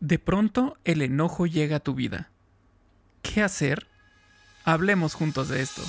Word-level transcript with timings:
De 0.00 0.20
pronto 0.20 0.76
el 0.84 1.02
enojo 1.02 1.46
llega 1.46 1.76
a 1.76 1.80
tu 1.80 1.94
vida. 1.94 2.30
¿Qué 3.22 3.42
hacer? 3.42 3.88
Hablemos 4.64 5.14
juntos 5.14 5.48
de 5.48 5.60
esto. 5.60 5.82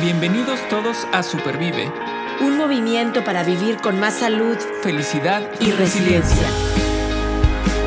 Bienvenidos 0.00 0.58
todos 0.68 1.06
a 1.12 1.22
Supervive. 1.22 1.92
Un 2.40 2.58
movimiento 2.58 3.22
para 3.22 3.44
vivir 3.44 3.76
con 3.76 4.00
más 4.00 4.14
salud, 4.14 4.56
felicidad 4.82 5.48
y, 5.60 5.70
resiliencia. 5.70 6.48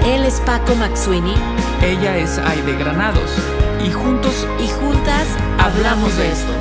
Él 0.06 0.24
es 0.24 0.40
Paco 0.42 0.74
Maxuini. 0.76 1.36
Ella 1.84 2.18
es 2.18 2.38
Aide 2.38 2.78
Granados. 2.78 3.32
Y 3.86 3.92
juntos 3.92 4.48
y 4.64 4.68
juntas 4.70 5.28
hablamos 5.60 6.16
de 6.16 6.32
esto. 6.32 6.54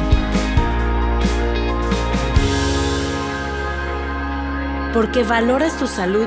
Porque 4.93 5.23
valoras 5.23 5.79
tu 5.79 5.87
salud 5.87 6.27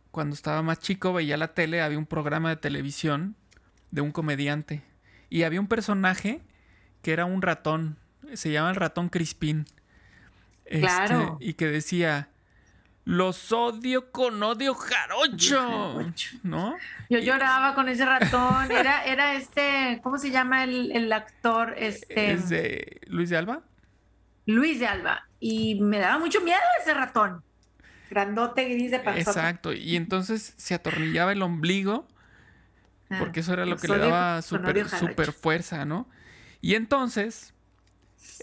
cuando 0.11 0.35
estaba 0.35 0.61
más 0.61 0.79
chico 0.79 1.13
veía 1.13 1.37
la 1.37 1.53
tele, 1.53 1.81
había 1.81 1.97
un 1.97 2.05
programa 2.05 2.49
de 2.49 2.57
televisión 2.57 3.35
de 3.91 4.01
un 4.01 4.11
comediante. 4.11 4.83
Y 5.29 5.43
había 5.43 5.59
un 5.61 5.67
personaje 5.67 6.41
que 7.01 7.13
era 7.13 7.25
un 7.25 7.41
ratón. 7.41 7.97
Se 8.33 8.51
llama 8.51 8.69
el 8.69 8.75
ratón 8.75 9.09
Crispín. 9.09 9.65
Este, 10.65 10.81
claro. 10.81 11.37
y 11.39 11.53
que 11.53 11.67
decía, 11.67 12.29
los 13.05 13.51
odio 13.51 14.11
con 14.11 14.41
odio 14.43 14.73
jarocho. 14.73 16.11
¿No? 16.43 16.75
Yo 17.09 17.19
lloraba 17.19 17.73
con 17.73 17.87
ese 17.87 18.05
ratón. 18.05 18.71
Era, 18.71 19.05
era 19.05 19.33
este, 19.33 19.99
¿cómo 20.03 20.17
se 20.17 20.31
llama 20.31 20.63
el, 20.65 21.11
actor? 21.11 21.73
Este... 21.77 22.33
¿Es 22.33 22.49
de 22.49 23.01
Luis 23.07 23.29
de 23.29 23.37
Alba? 23.37 23.61
Luis 24.45 24.79
de 24.79 24.87
Alba. 24.87 25.27
Y 25.39 25.79
me 25.81 25.99
daba 25.99 26.19
mucho 26.19 26.41
miedo 26.41 26.59
ese 26.81 26.93
ratón 26.93 27.43
grandote 28.11 28.65
gris 28.65 28.91
de 28.91 28.99
panzota. 28.99 29.39
Exacto, 29.39 29.73
y 29.73 29.95
entonces 29.95 30.53
se 30.57 30.73
atornillaba 30.73 31.31
el 31.31 31.41
ombligo, 31.41 32.05
ah, 33.09 33.15
porque 33.19 33.39
eso 33.39 33.53
era 33.53 33.65
lo 33.65 33.77
que 33.77 33.87
le 33.87 33.97
daba 33.97 34.41
super, 34.41 34.89
super 34.89 35.31
fuerza, 35.31 35.85
¿no? 35.85 36.09
Y 36.59 36.75
entonces, 36.75 37.53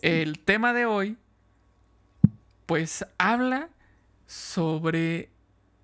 el 0.01 0.39
tema 0.39 0.73
de 0.73 0.87
hoy, 0.87 1.19
pues 2.65 3.05
habla 3.19 3.69
sobre, 4.27 5.31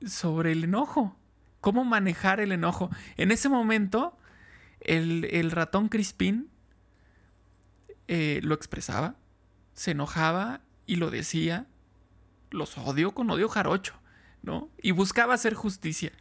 sobre 0.07 0.53
el 0.53 0.65
enojo, 0.65 1.15
cómo 1.61 1.85
manejar 1.85 2.41
el 2.41 2.53
enojo. 2.53 2.89
En 3.19 3.33
ese 3.33 3.51
momento, 3.51 4.17
el, 4.81 5.51
ratón 5.51 5.91
Crispín 5.91 6.49
eh, 8.09 8.41
lo 8.43 8.55
expresaba, 8.55 9.17
se 9.75 9.91
enojaba 9.91 10.63
y 10.87 10.97
lo 10.97 11.11
decía 11.11 11.67
los 12.55 12.79
odio 12.79 13.13
con 13.13 13.29
odio 13.31 13.49
jarocho, 13.49 13.95
¿no? 14.43 14.71
Y 14.81 14.93
buscaba 14.93 15.35
hacer 15.35 15.55
justicia, 15.55 16.13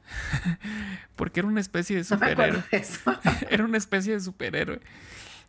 porque 1.16 1.40
era 1.40 1.48
una 1.48 1.62
especie 1.62 1.95
de 1.95 2.03
superhéroe. 2.03 2.64
era 3.50 3.64
una 3.64 3.78
especie 3.78 4.14
de 4.14 4.20
superhéroe. 4.20 4.81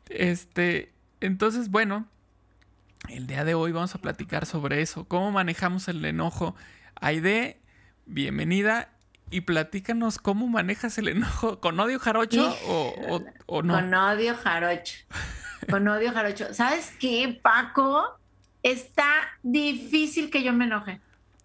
Este, 0.08 0.92
entonces, 1.20 1.70
bueno, 1.70 2.06
el 3.08 3.26
día 3.26 3.44
de 3.44 3.54
hoy 3.54 3.72
vamos 3.72 3.94
a 3.94 3.98
platicar 3.98 4.46
sobre 4.46 4.82
eso, 4.82 5.04
cómo 5.06 5.32
manejamos 5.32 5.88
el 5.88 6.04
enojo. 6.04 6.54
Aide, 7.00 7.60
bienvenida 8.06 8.90
y 9.30 9.42
platícanos 9.42 10.18
cómo 10.18 10.46
manejas 10.46 10.98
el 10.98 11.08
enojo, 11.08 11.60
con 11.60 11.80
odio 11.80 11.98
jarocho 11.98 12.54
o, 12.66 13.24
o, 13.46 13.62
no. 13.62 13.74
Con 13.74 13.94
odio 13.94 14.36
jarocho. 14.36 15.04
Con 15.70 15.88
odio 15.88 16.12
jarocho. 16.12 16.52
¿Sabes 16.52 16.92
qué, 17.00 17.40
Paco? 17.42 18.18
Está 18.64 19.12
difícil 19.44 20.30
que 20.30 20.42
yo 20.42 20.52
me 20.52 20.64
enoje. 20.64 21.00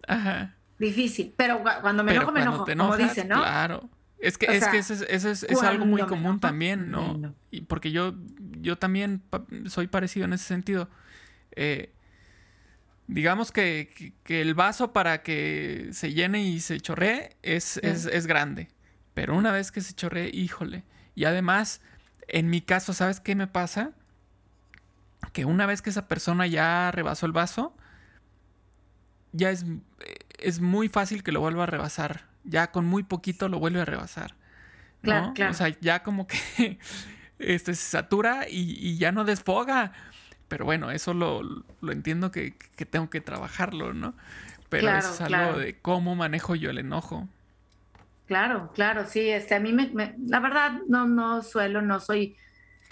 Ajá. 0.08 0.56
Difícil. 0.78 1.32
Pero 1.36 1.62
cuando 1.62 2.02
me 2.02 2.12
enojo, 2.12 2.32
me 2.32 2.40
enojo, 2.40 2.64
como 2.64 2.96
dicen, 2.96 3.28
¿no? 3.28 3.36
Claro. 3.36 3.88
Es 4.18 4.36
que, 4.36 4.46
es, 4.46 4.66
que 4.66 4.78
eso 4.78 4.94
es, 5.30 5.62
algo 5.62 5.86
muy 5.86 6.02
común 6.02 6.40
también, 6.40 6.90
¿no? 6.90 7.34
Y 7.50 7.62
porque 7.62 7.90
yo, 7.90 8.14
yo 8.60 8.76
también 8.76 9.22
soy 9.66 9.86
parecido 9.86 10.26
en 10.26 10.34
ese 10.34 10.44
sentido. 10.44 10.90
Eh, 11.52 11.94
digamos 13.06 13.50
que, 13.50 14.12
el 14.26 14.54
vaso 14.54 14.92
para 14.92 15.22
que 15.22 15.88
se 15.92 16.12
llene 16.12 16.42
y 16.42 16.60
se 16.60 16.80
chorree 16.80 17.36
es, 17.42 17.78
es, 17.78 18.26
grande. 18.26 18.68
Pero 19.14 19.36
una 19.36 19.52
vez 19.52 19.72
que 19.72 19.80
se 19.80 19.94
chorree, 19.94 20.30
híjole. 20.32 20.84
Y 21.14 21.24
además, 21.24 21.80
en 22.28 22.50
mi 22.50 22.60
caso, 22.60 22.92
¿sabes 22.92 23.20
qué 23.20 23.34
me 23.34 23.46
pasa? 23.46 23.92
Que 25.32 25.44
una 25.44 25.66
vez 25.66 25.82
que 25.82 25.90
esa 25.90 26.08
persona 26.08 26.46
ya 26.46 26.90
rebasó 26.90 27.26
el 27.26 27.32
vaso, 27.32 27.74
ya 29.32 29.50
es, 29.50 29.64
es 30.38 30.60
muy 30.60 30.88
fácil 30.88 31.22
que 31.22 31.32
lo 31.32 31.40
vuelva 31.40 31.64
a 31.64 31.66
rebasar. 31.66 32.26
Ya 32.44 32.70
con 32.70 32.86
muy 32.86 33.02
poquito 33.02 33.48
lo 33.48 33.58
vuelve 33.58 33.80
a 33.80 33.84
rebasar. 33.84 34.34
Claro, 35.02 35.32
claro. 35.34 35.52
O 35.52 35.54
sea, 35.54 35.68
ya 35.80 36.02
como 36.02 36.26
que 36.26 36.78
este, 37.38 37.74
se 37.74 37.90
satura 37.90 38.46
y, 38.48 38.96
ya 38.98 39.12
no 39.12 39.24
desfoga. 39.24 39.92
Pero 40.48 40.64
bueno, 40.64 40.90
eso 40.90 41.14
lo, 41.14 41.42
entiendo 41.92 42.30
que, 42.32 42.54
tengo 42.90 43.08
que 43.08 43.20
trabajarlo, 43.20 43.94
¿no? 43.94 44.14
Pero 44.68 44.88
eso 44.96 45.12
es 45.12 45.20
algo 45.20 45.58
de 45.58 45.78
cómo 45.78 46.16
manejo 46.16 46.54
yo 46.54 46.70
el 46.70 46.78
enojo. 46.78 47.28
Claro, 48.26 48.70
claro, 48.74 49.06
sí. 49.06 49.28
Este, 49.28 49.54
a 49.54 49.60
mí 49.60 49.72
me, 49.72 50.14
la 50.26 50.40
verdad 50.40 50.80
no, 50.88 51.06
no 51.06 51.42
suelo, 51.42 51.82
no 51.82 52.00
soy 52.00 52.36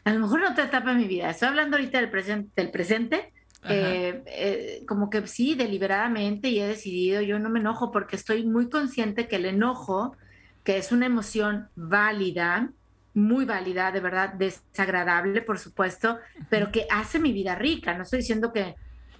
a 0.05 0.13
lo 0.13 0.21
mejor 0.21 0.41
no 0.41 0.51
otra 0.51 0.65
etapa 0.65 0.91
de 0.91 0.97
mi 0.97 1.07
vida. 1.07 1.31
Estoy 1.31 1.49
hablando 1.49 1.77
ahorita 1.77 1.99
del 1.99 2.11
presente, 2.11 2.51
del 2.57 2.71
presente. 2.71 3.33
Eh, 3.69 4.23
eh, 4.27 4.85
como 4.87 5.11
que 5.11 5.27
sí, 5.27 5.55
deliberadamente 5.55 6.49
y 6.49 6.61
he 6.61 6.67
decidido, 6.67 7.21
yo 7.21 7.41
no 7.41 7.51
me 7.51 7.59
enojo 7.59 7.91
porque 7.91 8.17
estoy 8.17 8.47
muy 8.47 8.71
consciente 8.71 9.27
que 9.27 9.37
el 9.37 9.47
enojo, 9.47 10.17
que 10.63 10.79
es 10.79 10.93
una 10.93 11.07
emoción 11.07 11.69
válida, 11.75 12.71
muy 13.15 13.45
válida, 13.45 13.91
de 13.91 14.01
verdad, 14.01 14.33
desagradable, 14.35 15.43
por 15.43 15.59
supuesto, 15.59 16.19
pero 16.49 16.71
que 16.71 16.87
hace 16.89 17.19
mi 17.19 17.33
vida 17.33 17.57
rica. 17.57 17.95
No 17.95 18.05
estoy 18.05 18.21
diciendo 18.21 18.53
que 18.53 18.77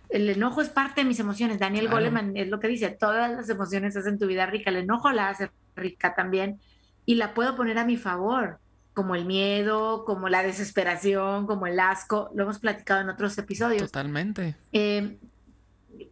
el 0.09 0.31
enojo 0.31 0.63
es 0.63 0.69
parte 0.69 1.03
de 1.03 1.09
mis 1.09 1.21
emociones. 1.21 1.59
Daniel 1.59 1.89
Goleman 1.89 2.37
es 2.37 2.49
lo 2.49 2.61
que 2.61 2.69
dice, 2.69 2.89
todas 2.91 3.31
las 3.33 3.49
emociones 3.51 3.97
hacen 3.97 4.19
tu 4.19 4.27
vida 4.27 4.47
rica, 4.47 4.71
el 4.71 4.77
enojo 4.77 5.11
la 5.11 5.29
hace 5.29 5.51
rica 5.75 6.15
también 6.15 6.61
y 7.05 7.17
la 7.17 7.35
puedo 7.35 7.57
poner 7.57 7.79
a 7.79 7.85
mi 7.85 7.97
favor 7.97 8.61
como 8.99 9.15
el 9.15 9.27
miedo, 9.27 10.05
como 10.05 10.29
la 10.29 10.43
desesperación, 10.43 11.47
como 11.47 11.69
el 11.69 11.79
asco, 11.79 12.33
lo 12.35 12.43
hemos 12.43 12.59
platicado 12.59 13.01
en 13.01 13.09
otros 13.09 13.39
episodios. 13.39 13.81
Totalmente. 13.81 14.57
Eh, 14.73 15.19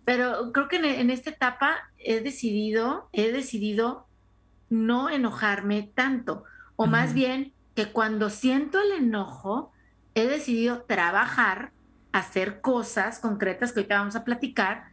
pero 0.04 0.52
creo 0.52 0.69
que 0.69 0.76
en, 0.76 1.10
esta 1.10 1.30
etapa 1.30 1.78
he 1.98 2.20
decidido, 2.20 3.08
he 3.12 3.32
decidido 3.32 4.06
no 4.70 5.10
enojarme 5.10 5.91
tanto, 5.97 6.44
o 6.76 6.86
más 6.86 7.12
bien 7.12 7.54
que 7.74 7.91
cuando 7.91 8.30
siento 8.30 8.80
el 8.80 8.92
enojo, 9.03 9.72
he 10.14 10.28
decidido 10.28 10.82
trabajar, 10.82 11.72
hacer 12.12 12.60
cosas 12.60 13.18
concretas 13.18 13.72
que 13.72 13.80
ahorita 13.80 13.98
vamos 13.98 14.14
a 14.14 14.22
platicar 14.22 14.91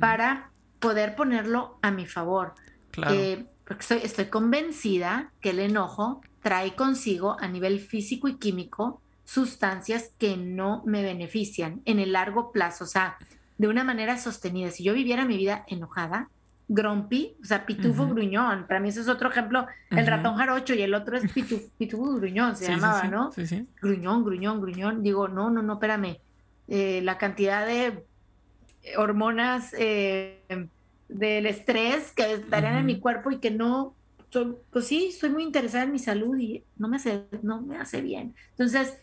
para 0.00 0.50
poder 0.80 1.14
ponerlo 1.14 1.78
a 1.80 1.92
mi 1.92 2.06
favor. 2.06 2.54
Claro. 2.90 3.14
Eh, 3.14 3.46
porque 3.64 3.82
estoy, 3.82 3.98
estoy 4.02 4.24
convencida 4.24 5.30
que 5.40 5.50
el 5.50 5.60
enojo 5.60 6.22
trae 6.46 6.76
consigo 6.76 7.36
a 7.40 7.48
nivel 7.48 7.80
físico 7.80 8.28
y 8.28 8.36
químico 8.36 9.00
sustancias 9.24 10.12
que 10.16 10.36
no 10.36 10.80
me 10.86 11.02
benefician 11.02 11.82
en 11.86 11.98
el 11.98 12.12
largo 12.12 12.52
plazo, 12.52 12.84
o 12.84 12.86
sea, 12.86 13.16
de 13.58 13.66
una 13.66 13.82
manera 13.82 14.16
sostenida. 14.16 14.70
Si 14.70 14.84
yo 14.84 14.94
viviera 14.94 15.24
mi 15.24 15.36
vida 15.36 15.64
enojada, 15.66 16.28
grumpy, 16.68 17.34
o 17.42 17.44
sea, 17.44 17.66
pitufo 17.66 18.06
gruñón, 18.06 18.68
para 18.68 18.78
mí 18.78 18.90
ese 18.90 19.00
es 19.00 19.08
otro 19.08 19.28
ejemplo, 19.28 19.66
el 19.90 20.06
ratón 20.06 20.36
jarocho 20.36 20.72
y 20.74 20.82
el 20.82 20.94
otro 20.94 21.16
es 21.16 21.32
pitufo, 21.32 22.14
gruñón, 22.14 22.54
se 22.54 22.68
llamaba, 22.68 23.02
¿no? 23.08 23.32
Sí, 23.32 23.44
sí. 23.44 23.66
Gruñón, 23.82 24.22
gruñón, 24.24 24.60
gruñón. 24.60 25.02
Digo, 25.02 25.26
no, 25.26 25.50
no, 25.50 25.62
no, 25.62 25.72
espérame. 25.72 26.18
Eh, 26.68 27.00
la 27.02 27.18
cantidad 27.18 27.66
de 27.66 28.04
hormonas 28.96 29.74
eh, 29.76 30.68
del 31.08 31.46
estrés 31.46 32.12
que 32.12 32.34
estarían 32.34 32.76
en 32.76 32.86
mi 32.86 33.00
cuerpo 33.00 33.32
y 33.32 33.38
que 33.38 33.50
no 33.50 33.95
pues 34.70 34.86
sí, 34.86 35.06
estoy 35.06 35.30
muy 35.30 35.42
interesada 35.42 35.84
en 35.84 35.92
mi 35.92 35.98
salud 35.98 36.36
y 36.38 36.64
no 36.76 36.88
me 36.88 36.96
hace, 36.96 37.24
no 37.42 37.60
me 37.62 37.78
hace 37.78 38.00
bien. 38.00 38.34
Entonces, 38.50 38.98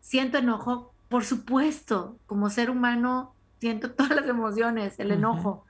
siento 0.00 0.38
enojo, 0.38 0.92
por 1.08 1.24
supuesto, 1.24 2.18
como 2.26 2.50
ser 2.50 2.70
humano, 2.70 3.34
siento 3.60 3.90
todas 3.94 4.14
las 4.14 4.28
emociones, 4.28 4.98
el 4.98 5.10
enojo. 5.10 5.64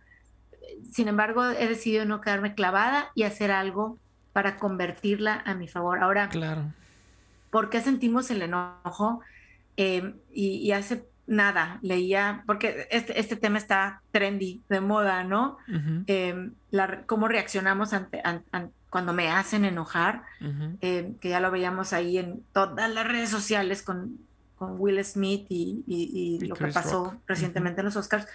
Sin 0.92 1.08
embargo, 1.08 1.44
he 1.48 1.68
decidido 1.68 2.04
no 2.04 2.20
quedarme 2.20 2.54
clavada 2.54 3.10
y 3.14 3.24
hacer 3.24 3.50
algo 3.50 3.98
para 4.32 4.56
convertirla 4.56 5.42
a 5.44 5.54
mi 5.54 5.68
favor. 5.68 6.02
Ahora, 6.02 6.28
claro. 6.28 6.72
¿por 7.50 7.70
qué 7.70 7.80
sentimos 7.80 8.30
el 8.30 8.42
enojo? 8.42 9.20
Em, 9.76 10.16
y, 10.32 10.70
hace 10.72 11.04
nada 11.26 11.78
leía, 11.82 12.42
porque 12.46 12.88
este, 12.90 13.20
este, 13.20 13.36
tema 13.36 13.58
está 13.58 14.02
trendy, 14.10 14.62
de 14.68 14.80
moda, 14.80 15.24
¿no? 15.24 15.58
Em, 16.06 16.54
cómo 17.06 17.28
reaccionamos 17.28 17.92
ante, 17.92 18.22
cuando 18.90 19.12
me 19.12 19.30
hacen 19.30 19.64
enojar, 19.64 20.22
em, 20.80 21.14
que 21.14 21.28
ya 21.28 21.40
lo 21.40 21.50
veíamos 21.50 21.92
ahí 21.92 22.18
en 22.18 22.42
todas 22.52 22.90
las 22.90 23.06
redes 23.06 23.30
sociales 23.30 23.82
con, 23.82 24.18
con 24.56 24.80
Will 24.80 25.04
Smith 25.04 25.46
y, 25.48 26.38
lo 26.46 26.54
que 26.54 26.68
pasó 26.68 27.20
recientemente 27.26 27.80
en 27.80 27.86
los 27.86 27.96
Oscars. 27.96 28.26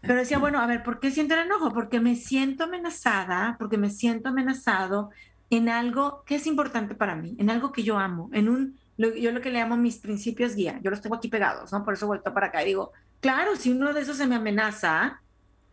Pero 0.00 0.16
decía, 0.16 0.38
bueno, 0.38 0.60
a 0.60 0.66
ver, 0.66 0.82
¿por 0.82 0.98
qué 0.98 1.10
siento 1.10 1.34
el 1.34 1.46
enojo? 1.46 1.72
Porque 1.72 2.00
me 2.00 2.16
siento 2.16 2.64
amenazada, 2.64 3.56
porque 3.58 3.78
me 3.78 3.90
siento 3.90 4.30
amenazado 4.30 5.10
en 5.50 5.68
algo 5.68 6.24
que 6.26 6.36
es 6.36 6.46
importante 6.46 6.94
para 6.94 7.14
mí, 7.14 7.36
en 7.38 7.50
algo 7.50 7.72
que 7.72 7.82
yo 7.82 7.98
amo, 7.98 8.30
en 8.32 8.48
un, 8.48 8.78
yo 8.96 9.30
lo 9.30 9.40
que 9.40 9.50
le 9.50 9.58
llamo 9.60 9.76
mis 9.76 9.98
principios 9.98 10.54
guía, 10.54 10.80
yo 10.82 10.90
los 10.90 11.00
tengo 11.00 11.16
aquí 11.16 11.28
pegados, 11.28 11.72
¿no? 11.72 11.84
Por 11.84 11.94
eso 11.94 12.06
vuelto 12.06 12.32
para 12.32 12.46
acá 12.46 12.62
y 12.62 12.66
digo, 12.66 12.92
claro, 13.20 13.54
si 13.56 13.70
uno 13.70 13.92
de 13.92 14.00
esos 14.00 14.16
se 14.16 14.26
me 14.26 14.34
amenaza, 14.34 15.20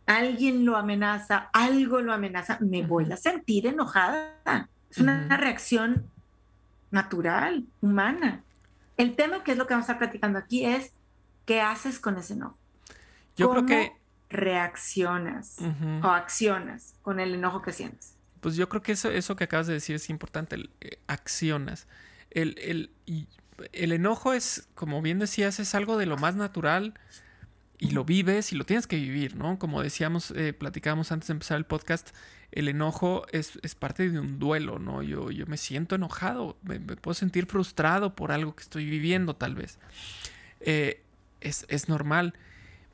alguien 0.10 0.66
lo 0.66 0.76
amenaza, 0.76 1.50
algo 1.54 2.02
lo 2.02 2.12
amenaza, 2.12 2.58
me 2.62 2.82
voy 2.82 3.12
a 3.12 3.18
sentir 3.18 3.68
enojada. 3.68 4.68
Es 4.90 4.98
una 4.98 5.38
reacción 5.38 6.10
natural, 6.90 7.66
humana. 7.82 8.42
El 8.98 9.16
tema 9.16 9.44
que 9.44 9.52
es 9.52 9.58
lo 9.58 9.68
que 9.68 9.76
vamos 9.76 9.88
a 9.88 9.94
estar 9.94 10.00
platicando 10.00 10.40
aquí 10.40 10.66
es, 10.66 10.94
¿qué 11.46 11.62
haces 11.62 12.00
con 12.00 12.18
ese 12.18 12.34
enojo? 12.34 12.58
Yo 13.38 13.52
creo 13.52 13.66
que 13.66 13.94
reaccionas 14.30 15.58
o 16.04 16.08
accionas 16.08 16.96
con 17.02 17.20
el 17.20 17.36
enojo 17.36 17.62
que 17.62 17.72
sientes? 17.72 18.16
Pues 18.42 18.56
yo 18.56 18.70
creo 18.70 18.82
que 18.82 18.94
eso, 18.94 19.12
eso 19.12 19.36
que 19.36 19.44
acabas 19.44 19.68
de 19.68 19.74
decir 19.74 19.96
es 19.96 20.10
importante, 20.10 20.70
eh, 20.82 21.00
accionas. 21.08 21.88
El, 22.32 22.58
el, 22.60 22.92
el, 23.74 23.92
enojo 23.92 24.34
es, 24.34 24.68
como 24.76 25.02
bien 25.02 25.20
decías, 25.20 25.60
es 25.60 25.76
algo 25.76 25.98
de 25.98 26.06
lo 26.06 26.18
más 26.18 26.36
natural 26.36 26.94
y 27.80 27.92
lo 27.92 28.06
vives 28.06 28.52
y 28.52 28.56
lo 28.56 28.66
tienes 28.66 28.88
que 28.88 28.98
vivir, 28.98 29.36
¿no? 29.36 29.58
Como 29.58 29.82
decíamos, 29.82 30.32
eh, 30.32 30.54
platicábamos 30.54 31.12
antes 31.12 31.28
de 31.28 31.34
empezar 31.34 31.58
el 31.58 31.66
podcast, 31.66 32.10
el 32.52 32.68
enojo 32.68 33.26
es, 33.32 33.58
parte 33.76 34.10
de 34.10 34.20
un 34.20 34.38
duelo, 34.38 34.80
¿no? 34.80 35.02
Yo, 35.02 35.32
yo 35.32 35.46
me 35.48 35.58
siento 35.58 35.96
enojado, 35.96 36.58
me, 36.62 36.80
puedo 36.80 37.16
sentir 37.16 37.46
frustrado 37.46 38.16
por 38.16 38.32
algo 38.32 38.56
que 38.56 38.64
estoy 38.64 38.86
viviendo 38.86 39.36
tal 39.36 39.56
vez. 39.56 39.80
Eh, 40.60 41.02
es, 41.42 41.66
es 41.70 41.88
normal. 41.90 42.34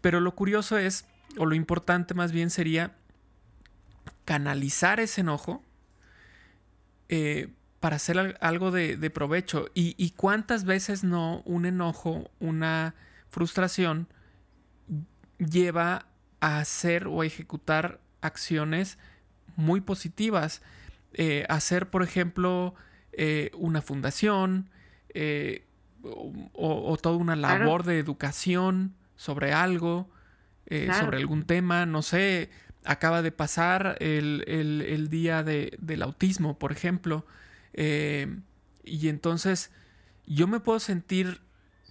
Pero 0.01 0.19
lo 0.19 0.35
curioso 0.35 0.77
es 0.77 1.05
o 1.37 1.45
lo 1.45 1.55
importante 1.55 2.13
más 2.13 2.31
bien 2.31 2.49
sería 2.49 2.93
canalizar 4.25 4.99
ese 4.99 5.21
enojo 5.21 5.63
eh, 7.09 7.49
para 7.79 7.97
hacer 7.97 8.37
algo 8.41 8.71
de, 8.71 9.09
provecho. 9.11 9.69
Y, 9.75 10.09
cuántas 10.11 10.65
veces 10.65 11.03
no 11.03 11.43
un 11.45 11.65
enojo, 11.65 12.31
una 12.39 12.95
frustración 13.29 14.07
lleva 15.37 16.07
a 16.39 16.59
hacer 16.59 17.07
o 17.07 17.21
a 17.21 17.25
ejecutar 17.25 17.99
acciones 18.21 18.97
muy 19.55 19.81
positivas. 19.81 20.61
Eh, 21.13 21.45
hacer, 21.49 21.89
por 21.89 22.03
ejemplo, 22.03 22.75
eh, 23.13 23.51
una 23.53 23.81
fundación 23.81 24.69
o, 26.53 26.97
toda 27.01 27.15
una 27.15 27.35
labor 27.35 27.83
de 27.83 27.99
educación 27.99 28.93
sobre 29.15 29.53
algo. 29.53 30.09
Eh, 30.67 30.89
sobre 30.99 31.17
algún 31.17 31.43
tema, 31.43 31.85
no 31.85 32.01
sé, 32.01 32.49
acaba 32.85 33.21
de 33.21 33.31
pasar 33.31 33.97
el, 33.99 35.07
día 35.09 35.43
del 35.43 36.01
autismo, 36.01 36.57
por 36.57 36.71
ejemplo, 36.71 37.25
eh, 37.73 38.39
y 38.83 39.09
entonces 39.09 39.71
yo 40.25 40.47
me 40.47 40.59
puedo 40.59 40.79
sentir 40.79 41.41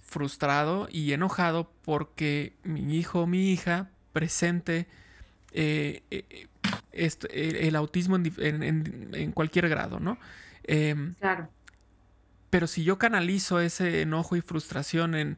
frustrado 0.05 0.87
y 0.91 1.11
enojado 1.13 1.71
porque 1.83 2.55
mi 2.63 2.97
hijo 2.97 3.21
o 3.21 3.27
mi 3.27 3.51
hija 3.51 3.89
presente 4.13 4.87
eh, 5.51 6.03
el 6.91 7.75
autismo 7.75 8.15
en, 8.15 8.63
en, 9.13 9.31
cualquier 9.31 9.67
grado, 9.67 9.99
¿no? 9.99 10.17
Em, 10.63 11.13
claro. 11.15 11.49
Pero 12.49 12.67
si 12.67 12.83
yo 12.83 12.97
canalizo 12.97 13.59
ese 13.59 14.01
enojo 14.01 14.35
y 14.35 14.41
frustración 14.41 15.15
en 15.15 15.37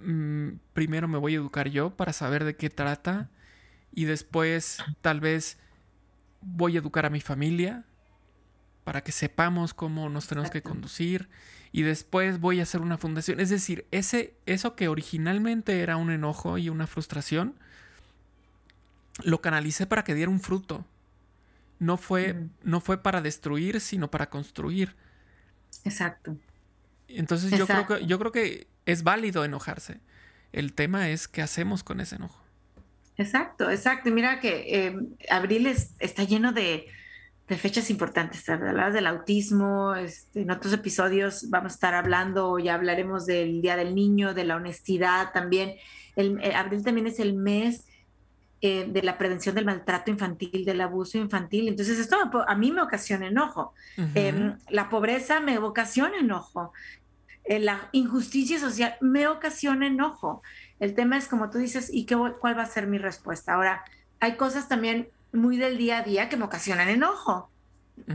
Mm, 0.00 0.58
primero 0.72 1.08
me 1.08 1.18
voy 1.18 1.34
a 1.34 1.38
educar 1.38 1.68
yo 1.68 1.90
para 1.90 2.12
saber 2.12 2.44
de 2.44 2.54
qué 2.54 2.70
trata 2.70 3.28
y 3.92 4.04
después 4.04 4.78
tal 5.00 5.20
vez 5.20 5.58
voy 6.40 6.76
a 6.76 6.78
educar 6.78 7.04
a 7.04 7.10
mi 7.10 7.20
familia 7.20 7.84
para 8.84 9.02
que 9.02 9.10
sepamos 9.10 9.74
cómo 9.74 10.08
nos 10.08 10.28
tenemos 10.28 10.50
que 10.50 10.62
conducir 10.62 11.28
y 11.72 11.82
después 11.82 12.40
voy 12.40 12.60
a 12.60 12.62
hacer 12.62 12.80
una 12.80 12.98
fundación. 12.98 13.40
Es 13.40 13.50
decir, 13.50 13.86
ese, 13.90 14.34
eso 14.46 14.74
que 14.74 14.88
originalmente 14.88 15.80
era 15.80 15.96
un 15.96 16.10
enojo 16.10 16.58
y 16.58 16.68
una 16.68 16.86
frustración, 16.86 17.54
lo 19.22 19.40
canalicé 19.40 19.86
para 19.86 20.04
que 20.04 20.14
diera 20.14 20.30
un 20.30 20.40
fruto. 20.40 20.84
No 21.78 21.96
fue, 21.96 22.46
no 22.62 22.80
fue 22.80 23.02
para 23.02 23.20
destruir, 23.20 23.80
sino 23.80 24.10
para 24.10 24.30
construir. 24.30 24.96
Exacto. 25.84 26.36
Entonces 27.08 27.50
yo 27.56 27.66
creo 27.66 27.86
que 27.86 28.06
yo 28.06 28.18
creo 28.18 28.32
que 28.32 28.66
es 28.84 29.02
válido 29.02 29.44
enojarse. 29.44 30.00
El 30.52 30.72
tema 30.72 31.08
es 31.10 31.28
qué 31.28 31.42
hacemos 31.42 31.84
con 31.84 32.00
ese 32.00 32.16
enojo. 32.16 32.42
Exacto, 33.16 33.70
exacto. 33.70 34.08
Y 34.08 34.12
mira 34.12 34.40
que 34.40 34.86
eh, 34.86 34.96
abril 35.30 35.66
está 35.66 36.24
lleno 36.24 36.52
de, 36.52 36.86
fechas 37.56 37.90
importantes. 37.90 38.48
Hablabas 38.48 38.92
del 38.92 39.06
autismo, 39.06 39.94
este, 39.94 40.42
en 40.42 40.50
otros 40.50 40.72
episodios 40.72 41.48
vamos 41.48 41.72
a 41.72 41.74
estar 41.74 41.94
hablando, 41.94 42.58
ya 42.58 42.74
hablaremos 42.74 43.24
del 43.26 43.62
Día 43.62 43.76
del 43.76 43.94
Niño, 43.94 44.34
de 44.34 44.44
la 44.44 44.56
honestidad 44.56 45.32
también. 45.32 45.74
El, 46.16 46.38
eh, 46.42 46.54
abril 46.54 46.84
también 46.84 47.06
es 47.06 47.20
el 47.20 47.34
mes 47.34 47.86
eh, 48.60 48.86
de 48.88 49.02
la 49.02 49.16
prevención 49.16 49.54
del 49.54 49.64
maltrato 49.64 50.10
infantil, 50.10 50.64
del 50.64 50.80
abuso 50.80 51.16
infantil. 51.16 51.68
Entonces, 51.68 51.98
esto 51.98 52.16
a 52.46 52.54
mí 52.54 52.72
me 52.72 52.82
ocasiona 52.82 53.28
enojo. 53.28 53.72
Em, 54.14 54.58
la 54.68 54.88
pobreza 54.88 55.40
me 55.40 55.58
ocasiona 55.58 56.18
enojo. 56.18 56.72
Eh, 57.44 57.60
la 57.60 57.88
injusticia 57.92 58.58
social 58.58 58.96
me 59.00 59.26
ocasiona 59.26 59.86
enojo. 59.86 60.42
El 60.80 60.94
tema 60.94 61.16
es, 61.16 61.28
como 61.28 61.50
tú 61.50 61.58
dices, 61.58 61.88
¿y 61.92 62.04
qué, 62.04 62.16
cuál 62.40 62.58
va 62.58 62.62
a 62.62 62.66
ser 62.66 62.88
mi 62.88 62.98
respuesta? 62.98 63.54
Ahora, 63.54 63.84
hay 64.20 64.36
cosas 64.36 64.68
también 64.68 65.08
muy 65.32 65.56
del 65.56 65.78
día 65.78 65.98
a 65.98 66.02
día 66.02 66.28
que 66.28 66.36
me 66.36 66.44
ocasionan 66.44 66.88
enojo. 66.88 67.50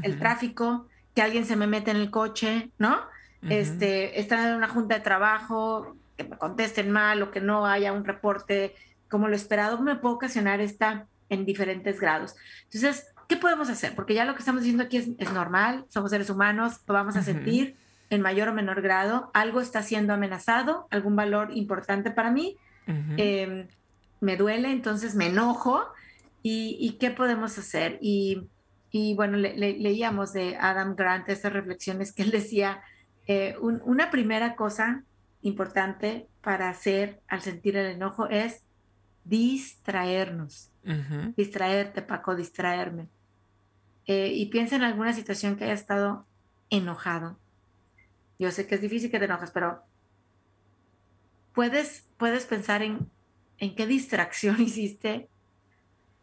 El 0.02 0.18
tráfico, 0.18 0.88
que 1.14 1.22
alguien 1.22 1.46
se 1.46 1.56
me 1.56 1.68
mete 1.68 1.92
en 1.92 1.98
el 1.98 2.10
coche, 2.10 2.72
¿no? 2.78 3.02
este, 3.50 4.20
estar 4.20 4.48
en 4.48 4.56
una 4.56 4.70
junta 4.70 4.96
de 4.96 5.02
trabajo, 5.02 5.96
que 6.18 6.24
me 6.24 6.38
contesten 6.38 6.92
mal 6.92 7.22
o 7.22 7.32
que 7.32 7.42
no 7.42 7.66
haya 7.66 7.92
un 7.92 8.06
reporte 8.06 8.76
como 9.10 9.28
lo 9.28 9.36
esperado, 9.36 9.80
me 9.82 9.96
puede 9.96 10.16
ocasionar 10.16 10.62
esta 10.62 11.06
en 11.30 11.46
diferentes 11.46 12.00
grados. 12.00 12.36
Entonces, 12.66 13.08
¿qué 13.28 13.38
podemos 13.38 13.70
hacer? 13.70 13.96
Porque 13.96 14.14
ya 14.14 14.26
lo 14.26 14.34
que 14.34 14.40
estamos 14.40 14.62
diciendo 14.62 14.84
aquí 14.84 14.98
es, 14.98 15.32
normal, 15.32 15.86
somos 15.90 16.12
seres 16.12 16.30
humanos, 16.30 16.82
lo 16.88 16.94
vamos 16.94 17.16
a 17.16 17.24
sentir 17.24 17.76
en 18.10 18.22
mayor 18.22 18.50
o 18.50 18.54
menor 18.54 18.82
grado, 18.82 19.32
algo 19.34 19.62
está 19.62 19.82
siendo 19.82 20.14
amenazado, 20.14 20.88
algún 20.92 21.16
valor 21.16 21.50
importante 21.54 22.12
para 22.12 22.32
mí, 22.32 22.58
em, 22.86 23.68
me 24.20 24.38
duele, 24.38 24.72
entonces 24.72 25.16
me 25.16 25.28
enojo, 25.28 25.86
y, 26.44 26.98
qué 27.00 27.10
podemos 27.10 27.58
hacer. 27.58 27.98
Y, 28.02 28.50
bueno, 29.16 29.38
leíamos 29.38 30.34
de 30.34 30.58
Adam 30.58 30.96
Grant 30.96 31.28
esas 31.30 31.54
reflexiones 31.54 32.12
que 32.12 32.24
él 32.24 32.32
decía, 32.32 32.82
eh, 33.28 33.56
una 33.62 34.12
primera 34.12 34.56
cosa 34.56 35.04
importante 35.42 36.28
para 36.42 36.70
hacer 36.70 37.22
al 37.28 37.42
sentir 37.42 37.78
el 37.78 37.88
enojo 37.88 38.28
es 38.28 38.62
distraernos. 39.24 40.70
Distraerte, 41.38 42.02
Paco, 42.02 42.36
distraerme. 42.36 43.08
Eh, 44.06 44.34
y 44.34 44.48
piensa 44.48 44.76
en 44.76 44.84
alguna 44.84 45.14
situación 45.14 45.56
que 45.56 45.64
haya 45.64 45.74
estado 45.74 46.26
enojado, 46.70 47.38
yo 48.38 48.52
sé 48.52 48.68
que 48.68 48.76
es 48.76 48.82
difícil 48.82 49.10
que 49.10 49.20
te 49.20 49.26
enojes, 49.26 49.52
pero 49.52 49.82
puedes, 51.54 52.06
puedes 52.18 52.46
pensar 52.46 52.82
en, 52.82 53.10
en 53.60 53.76
qué 53.76 53.88
distracción 53.88 54.62
hiciste 54.62 55.30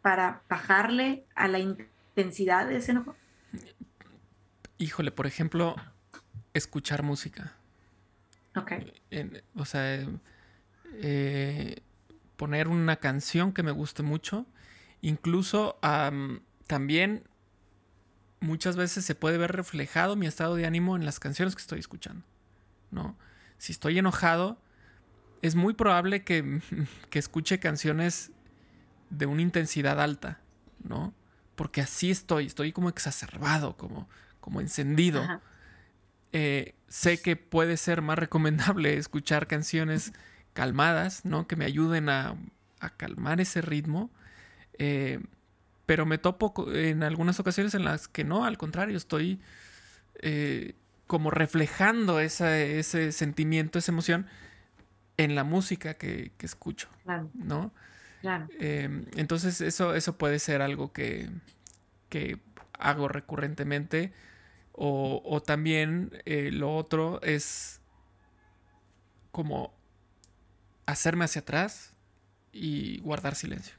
para 0.01 0.41
bajarle 0.49 1.25
a 1.35 1.47
la 1.47 1.59
intensidad 1.59 2.67
de 2.67 2.77
ese 2.77 2.91
enojo. 2.91 3.15
Híjole, 4.77 5.11
por 5.11 5.27
ejemplo, 5.27 5.75
escuchar 6.53 7.03
música. 7.03 7.53
Ok. 8.55 8.71
o 9.55 9.65
sea, 9.65 10.05
eh, 10.95 11.81
poner 12.35 12.67
una 12.67 12.97
canción 12.97 13.53
que 13.53 13.63
me 13.63 13.71
guste 13.71 14.03
mucho. 14.03 14.45
Incluso 15.01 15.79
también 16.67 17.23
muchas 18.39 18.75
veces 18.75 19.05
se 19.05 19.15
puede 19.15 19.37
ver 19.37 19.51
reflejado 19.51 20.15
mi 20.15 20.27
estado 20.27 20.55
de 20.55 20.65
ánimo 20.65 20.95
en 20.95 21.05
las 21.05 21.19
canciones 21.19 21.55
que 21.55 21.61
estoy 21.61 21.79
escuchando, 21.79 22.25
¿no? 22.89 23.15
Si 23.57 23.71
estoy 23.71 23.99
enojado, 23.99 24.59
es 25.41 25.55
muy 25.55 25.73
probable 25.73 26.23
que, 26.23 26.61
escuche 27.11 27.59
canciones 27.59 28.31
de 29.11 29.25
una 29.27 29.41
intensidad 29.41 30.01
alta, 30.01 30.39
¿no? 30.83 31.13
Porque 31.55 31.81
así 31.81 32.09
estoy, 32.09 32.47
estoy 32.47 32.71
como 32.71 32.89
exacerbado, 32.89 33.77
como, 33.77 34.09
como 34.39 34.61
encendido. 34.61 35.23
Eh, 36.31 36.73
sé 36.87 37.21
que 37.21 37.35
puede 37.35 37.77
ser 37.77 38.01
más 38.01 38.17
recomendable 38.17 38.97
escuchar 38.97 39.45
canciones 39.45 40.13
calmadas, 40.53 41.25
¿no? 41.25 41.47
Que 41.47 41.55
me 41.55 41.65
ayuden 41.65 42.09
a, 42.09 42.35
calmar 42.97 43.39
ese 43.41 43.61
ritmo. 43.61 44.09
Eh, 44.79 45.19
pero 45.85 46.05
me 46.05 46.17
topo 46.17 46.71
en 46.73 47.03
algunas 47.03 47.39
ocasiones 47.39 47.75
en 47.75 47.83
las 47.83 48.07
que 48.07 48.23
no, 48.23 48.45
al 48.45 48.57
contrario, 48.57 48.97
estoy 48.97 49.41
eh, 50.15 50.75
como 51.05 51.29
reflejando 51.29 52.19
ese 52.21 53.11
sentimiento, 53.11 53.77
esa 53.77 53.91
emoción 53.91 54.25
en 55.17 55.35
la 55.35 55.43
música 55.43 55.93
que, 55.95 56.31
escucho, 56.39 56.89
¿no? 57.33 57.73
Em, 58.59 59.05
entonces 59.15 59.61
eso, 59.61 59.95
eso 59.95 60.17
puede 60.17 60.39
ser 60.39 60.61
algo 60.61 60.91
que, 60.91 61.29
que 62.09 62.39
hago 62.77 63.07
recurrentemente. 63.07 64.13
O, 64.73 65.43
también 65.45 66.21
eh, 66.25 66.49
lo 66.51 66.75
otro 66.75 67.21
es 67.21 67.81
como 69.31 69.73
hacerme 70.85 71.25
hacia 71.25 71.41
atrás 71.41 71.93
y 72.51 72.99
guardar 72.99 73.35
silencio. 73.35 73.75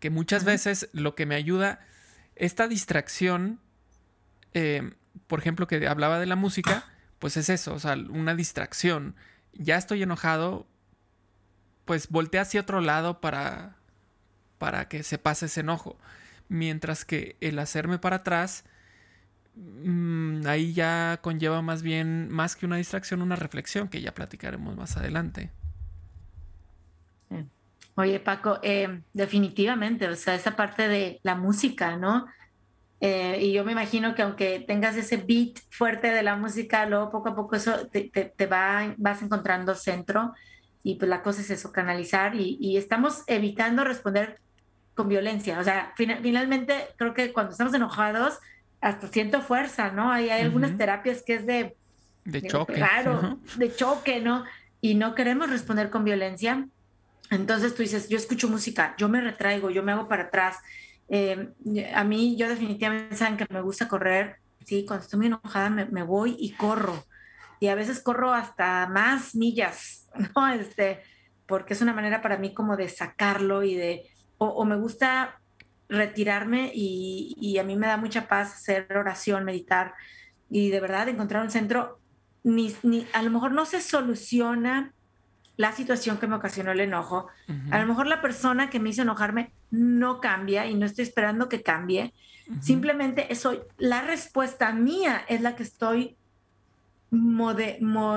Que 0.00 0.10
muchas 0.10 0.44
veces 0.44 0.88
lo 0.92 1.14
que 1.14 1.24
me 1.24 1.36
ayuda, 1.36 1.80
esta 2.34 2.68
distracción, 2.68 3.60
em, 4.54 4.94
por 5.26 5.38
ejemplo, 5.38 5.66
que 5.66 5.86
hablaba 5.86 6.18
de 6.18 6.26
la 6.26 6.36
música, 6.36 6.84
pues 7.18 7.36
es 7.36 7.48
eso, 7.48 7.74
o 7.74 7.78
sea, 7.78 7.94
una 7.94 8.34
distracción. 8.34 9.14
Ya 9.52 9.76
estoy 9.76 10.02
enojado, 10.02 10.66
pues 11.86 12.08
voltea 12.10 12.42
hacia 12.42 12.60
otro 12.60 12.82
lado 12.82 13.20
para, 13.20 13.76
para 14.58 14.88
que 14.88 15.02
se 15.02 15.16
pase 15.16 15.46
ese 15.46 15.60
enojo. 15.60 15.96
Mientras 16.48 17.04
que 17.04 17.36
el 17.40 17.58
hacerme 17.58 17.98
para 17.98 18.16
atrás, 18.16 18.64
mm, 19.54 20.46
ahí 20.46 20.74
ya 20.74 21.20
conlleva 21.22 21.62
más 21.62 21.82
bien, 21.82 22.28
más 22.30 22.56
que 22.56 22.66
una 22.66 22.76
distracción, 22.76 23.22
una 23.22 23.36
reflexión 23.36 23.88
que 23.88 24.02
ya 24.02 24.12
platicaremos 24.12 24.76
más 24.76 24.96
adelante. 24.96 25.50
Oye, 27.98 28.20
Paco, 28.20 28.58
eh, 28.62 29.00
definitivamente, 29.14 30.06
o 30.06 30.14
sea, 30.16 30.34
esa 30.34 30.54
parte 30.54 30.86
de 30.86 31.18
la 31.22 31.34
música, 31.34 31.96
¿no? 31.96 32.26
Eh, 33.00 33.38
y 33.40 33.52
yo 33.54 33.64
me 33.64 33.72
imagino 33.72 34.14
que 34.14 34.20
aunque 34.20 34.60
tengas 34.66 34.96
ese 34.96 35.16
beat 35.16 35.58
fuerte 35.70 36.10
de 36.10 36.22
la 36.22 36.36
música, 36.36 36.84
luego 36.84 37.10
poco 37.10 37.30
a 37.30 37.34
poco 37.36 37.56
eso 37.56 37.86
te, 37.88 38.10
te 38.10 38.46
va, 38.46 38.94
vas 38.98 39.22
encontrando 39.22 39.74
centro 39.74 40.34
y 40.86 40.94
pues 40.94 41.08
la 41.08 41.20
cosa 41.20 41.40
es 41.40 41.50
eso, 41.50 41.72
canalizar 41.72 42.36
y, 42.36 42.76
estamos 42.76 43.24
evitando 43.26 43.82
responder 43.82 44.38
con 44.94 45.08
violencia. 45.08 45.58
O 45.58 45.64
sea, 45.64 45.92
finalmente 45.96 46.86
creo 46.96 47.12
que 47.12 47.32
cuando 47.32 47.50
estamos 47.50 47.74
enojados, 47.74 48.38
hasta 48.80 49.08
siento 49.08 49.40
fuerza, 49.40 49.90
¿no? 49.90 50.12
Hay, 50.12 50.30
hay 50.30 50.42
algunas 50.42 50.78
terapias 50.78 51.24
que 51.26 51.34
es 51.34 51.44
de... 51.44 51.74
De 52.24 52.40
choque. 52.42 52.74
Claro, 52.74 53.40
de 53.56 53.74
choque, 53.74 54.20
¿no? 54.20 54.44
Y 54.80 54.94
no 54.94 55.16
queremos 55.16 55.50
responder 55.50 55.90
con 55.90 56.04
violencia. 56.04 56.68
Entonces 57.32 57.74
tú 57.74 57.82
dices, 57.82 58.08
yo 58.08 58.16
escucho 58.16 58.48
música, 58.48 58.94
yo 58.96 59.08
me 59.08 59.20
retraigo, 59.20 59.70
yo 59.70 59.82
me 59.82 59.90
hago 59.90 60.06
para 60.06 60.24
atrás. 60.24 60.58
Eh, 61.08 61.48
a 61.96 62.04
mí, 62.04 62.36
yo 62.36 62.48
definitivamente 62.48 63.16
saben 63.16 63.36
que 63.36 63.46
me 63.50 63.60
gusta 63.60 63.88
correr, 63.88 64.36
sí, 64.64 64.84
cuando 64.86 65.02
estoy 65.02 65.16
muy 65.16 65.26
enojada 65.26 65.68
me, 65.68 65.86
me 65.86 66.04
voy 66.04 66.36
y 66.38 66.52
corro 66.52 67.04
y 67.60 67.68
a 67.68 67.74
veces 67.74 68.02
corro 68.02 68.32
hasta 68.32 68.86
más 68.88 69.34
millas, 69.34 70.08
¿no? 70.34 70.48
Este, 70.48 71.02
porque 71.46 71.74
es 71.74 71.80
una 71.80 71.92
manera 71.92 72.22
para 72.22 72.38
mí 72.38 72.52
como 72.54 72.76
de 72.76 72.88
sacarlo 72.88 73.62
y 73.62 73.74
de, 73.74 74.02
o, 74.38 74.64
me 74.64 74.76
gusta 74.76 75.40
retirarme 75.88 76.72
y, 76.74 77.56
a 77.58 77.62
mí 77.62 77.76
me 77.76 77.86
da 77.86 77.96
mucha 77.96 78.28
paz 78.28 78.54
hacer 78.54 78.86
oración, 78.96 79.44
meditar 79.44 79.94
y 80.50 80.70
de 80.70 80.80
verdad 80.80 81.08
encontrar 81.08 81.42
un 81.42 81.50
centro, 81.50 82.00
ni, 82.42 82.74
ni, 82.82 83.06
a 83.12 83.22
lo 83.22 83.30
mejor 83.30 83.52
no 83.52 83.64
se 83.66 83.80
soluciona 83.80 84.92
la 85.56 85.72
situación 85.72 86.18
que 86.18 86.26
me 86.26 86.36
ocasionó 86.36 86.72
el 86.72 86.80
enojo, 86.80 87.28
a 87.70 87.78
lo 87.78 87.86
mejor 87.86 88.06
la 88.08 88.20
persona 88.20 88.68
que 88.68 88.78
me 88.78 88.90
hizo 88.90 89.02
enojarme 89.02 89.52
no 89.70 90.20
cambia 90.20 90.66
y 90.66 90.74
no 90.74 90.84
estoy 90.84 91.04
esperando 91.04 91.48
que 91.48 91.62
cambie, 91.62 92.12
simplemente 92.60 93.32
eso, 93.32 93.64
la 93.78 94.02
respuesta 94.02 94.70
mía 94.72 95.24
es 95.28 95.40
la 95.40 95.56
que 95.56 95.62
estoy 95.62 96.18
modelando. 97.10 98.12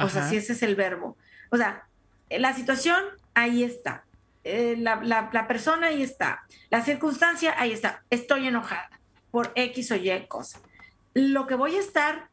O 0.00 0.08
sea, 0.08 0.28
si 0.28 0.36
ese 0.36 0.52
es 0.52 0.62
el 0.62 0.76
verbo. 0.76 1.16
O 1.50 1.56
sea, 1.56 1.86
la 2.30 2.54
situación 2.54 3.02
ahí 3.34 3.62
está. 3.62 4.04
Eh, 4.44 4.76
la, 4.78 5.46
persona 5.48 5.88
ahí 5.88 6.02
está. 6.02 6.44
La 6.70 6.82
circunstancia 6.82 7.54
ahí 7.58 7.72
está. 7.72 8.04
Estoy 8.10 8.46
enojada 8.46 8.90
por 9.30 9.52
X 9.54 9.90
o 9.90 9.96
Y 9.96 10.26
cosa. 10.28 10.60
Lo 11.14 11.46
que 11.46 11.54
voy 11.54 11.76
a 11.76 11.80
estar 11.80 12.28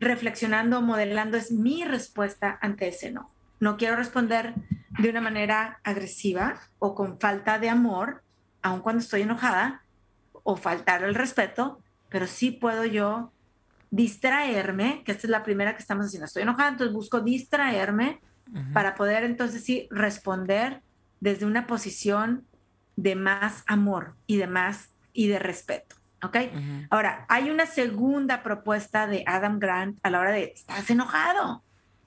reflexionando, 0.00 0.80
modelando 0.80 1.36
es 1.36 1.50
mi 1.50 1.84
respuesta 1.84 2.58
ante 2.60 2.88
ese 2.88 3.10
no. 3.10 3.30
No 3.60 3.76
quiero 3.76 3.96
responder 3.96 4.54
de 4.98 5.10
una 5.10 5.20
manera 5.20 5.80
agresiva 5.82 6.60
o 6.78 6.94
con 6.94 7.18
falta 7.18 7.58
de 7.58 7.68
amor, 7.68 8.22
aun 8.62 8.80
cuando 8.80 9.02
estoy 9.02 9.22
enojada, 9.22 9.82
o 10.44 10.56
faltar 10.56 11.02
el 11.02 11.14
respeto, 11.14 11.82
pero 12.08 12.26
sí 12.26 12.52
puedo 12.52 12.84
yo 12.84 13.32
distraerme, 13.90 15.02
que 15.04 15.12
esta 15.12 15.26
es 15.26 15.30
la 15.30 15.42
primera 15.42 15.74
que 15.74 15.82
estamos 15.82 16.06
haciendo, 16.06 16.26
estoy 16.26 16.42
enojada, 16.42 16.70
entonces 16.70 16.94
busco 16.94 17.20
distraerme 17.20 18.20
para 18.72 18.94
poder 18.94 19.24
entonces 19.24 19.62
sí 19.62 19.88
responder 19.90 20.80
desde 21.20 21.44
una 21.44 21.66
posición 21.66 22.46
de 22.96 23.14
más 23.14 23.62
amor 23.66 24.16
y 24.26 24.36
de 24.36 24.46
más 24.46 24.90
y 25.12 25.28
de 25.28 25.38
respeto. 25.38 25.96
¿Ok? 26.22 26.36
Ahora, 26.90 27.26
hay 27.28 27.50
una 27.50 27.66
segunda 27.66 28.42
propuesta 28.42 29.06
de 29.06 29.22
Adam 29.26 29.60
Grant 29.60 29.98
a 30.02 30.10
la 30.10 30.18
hora 30.18 30.32
de, 30.32 30.52
estás 30.54 30.90
enojado. 30.90 31.62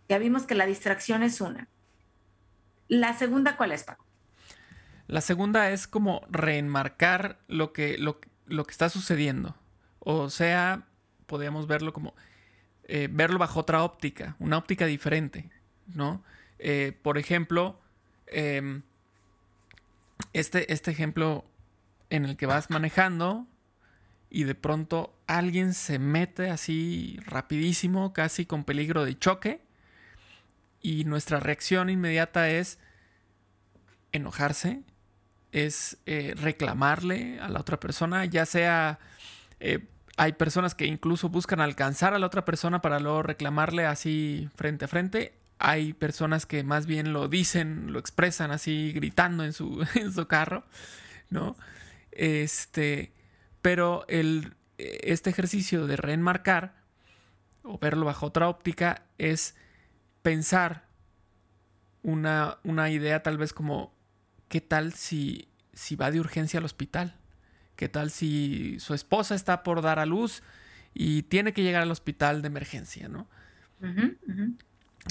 Ya 0.09 0.17
vimos 0.17 0.43
que 0.43 0.55
la 0.55 0.65
distracción 0.65 1.23
es 1.23 1.39
una. 1.39 1.69
La 2.89 3.13
segunda, 3.13 3.55
¿cuál 3.55 3.71
es, 3.71 3.83
Paco? 3.83 4.05
La 5.07 5.21
segunda 5.21 5.69
es 5.69 5.87
como 5.87 6.21
reenmarcar 6.29 7.39
lo 7.47 7.71
que, 7.71 7.97
lo, 7.97 8.19
lo 8.47 8.65
que 8.65 8.71
está 8.71 8.89
sucediendo. 8.89 9.55
O 9.99 10.29
sea, 10.29 10.87
podríamos 11.31 11.65
verlo 11.65 11.93
como 11.93 12.13
eh, 12.83 13.07
verlo 13.09 13.39
bajo 13.39 13.61
otra 13.61 13.83
óptica, 13.85 14.35
una 14.37 14.57
óptica 14.57 14.85
diferente, 14.85 15.49
¿no? 15.87 16.21
Eh, 16.59 16.91
por 17.01 17.17
ejemplo, 17.17 17.79
em, 18.27 18.81
este, 20.33 20.73
este 20.73 20.91
ejemplo 20.91 21.45
en 22.09 22.25
el 22.25 22.35
que 22.35 22.47
vas 22.47 22.69
manejando 22.69 23.47
y 24.29 24.43
de 24.43 24.55
pronto 24.55 25.15
alguien 25.25 25.73
se 25.73 25.99
mete 25.99 26.49
así 26.49 27.17
rapidísimo, 27.25 28.11
casi 28.11 28.45
con 28.45 28.65
peligro 28.65 29.05
de 29.05 29.17
choque, 29.17 29.61
y 30.81 31.05
nuestra 31.05 31.39
reacción 31.39 31.89
inmediata 31.89 32.49
es 32.49 32.77
enojarse, 34.11 34.81
es 35.53 35.97
eh, 36.05 36.33
reclamarle 36.35 37.39
a 37.39 37.47
la 37.47 37.61
otra 37.61 37.79
persona, 37.79 38.25
ya 38.25 38.45
sea 38.45 38.99
hay 40.17 40.33
personas 40.33 40.75
que 40.75 40.85
incluso 40.85 41.29
buscan 41.29 41.61
alcanzar 41.61 42.13
a 42.13 42.19
la 42.19 42.27
otra 42.27 42.45
persona 42.45 42.81
para 42.81 42.99
luego 42.99 43.23
reclamarle 43.23 43.85
así 43.85 44.49
frente 44.55 44.85
a 44.85 44.87
frente. 44.87 45.33
Hay 45.59 45.93
personas 45.93 46.45
que 46.45 46.63
más 46.63 46.85
bien 46.85 47.13
lo 47.13 47.27
dicen, 47.27 47.91
lo 47.93 47.99
expresan 47.99 48.51
así 48.51 48.91
gritando 48.93 49.43
en 49.43 49.53
su, 49.53 49.85
en 49.95 50.11
su 50.11 50.27
carro, 50.27 50.65
¿no? 51.29 51.55
Este, 52.11 53.13
pero 53.61 54.05
el, 54.07 54.55
este 54.77 55.29
ejercicio 55.29 55.87
de 55.87 55.95
reenmarcar 55.95 56.81
o 57.63 57.77
verlo 57.77 58.05
bajo 58.05 58.25
otra 58.25 58.49
óptica 58.49 59.03
es 59.17 59.55
pensar 60.23 60.85
una, 62.03 62.57
una 62.63 62.89
idea 62.89 63.23
tal 63.23 63.37
vez 63.37 63.53
como, 63.53 63.93
¿qué 64.49 64.61
tal 64.61 64.93
si, 64.93 65.47
si 65.73 65.95
va 65.95 66.11
de 66.11 66.19
urgencia 66.19 66.59
al 66.59 66.65
hospital? 66.65 67.20
¿Qué 67.81 67.89
tal 67.89 68.11
si 68.11 68.79
su 68.79 68.93
esposa 68.93 69.33
está 69.33 69.63
por 69.63 69.81
dar 69.81 69.97
a 69.97 70.05
luz 70.05 70.43
y 70.93 71.23
tiene 71.23 71.51
que 71.51 71.63
llegar 71.63 71.81
al 71.81 71.89
hospital 71.89 72.43
de 72.43 72.47
emergencia, 72.47 73.07
¿no? 73.07 73.27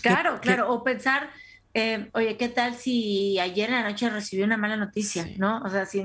Claro, 0.00 0.40
claro. 0.40 0.72
O 0.72 0.84
pensar, 0.84 1.30
eh, 1.74 2.10
oye, 2.12 2.36
¿qué 2.36 2.48
tal 2.48 2.76
si 2.76 3.40
ayer 3.40 3.70
en 3.70 3.74
la 3.74 3.90
noche 3.90 4.08
recibí 4.08 4.44
una 4.44 4.56
mala 4.56 4.76
noticia, 4.76 5.26
¿no? 5.36 5.60
O 5.64 5.68
sea, 5.68 5.84
si, 5.84 6.04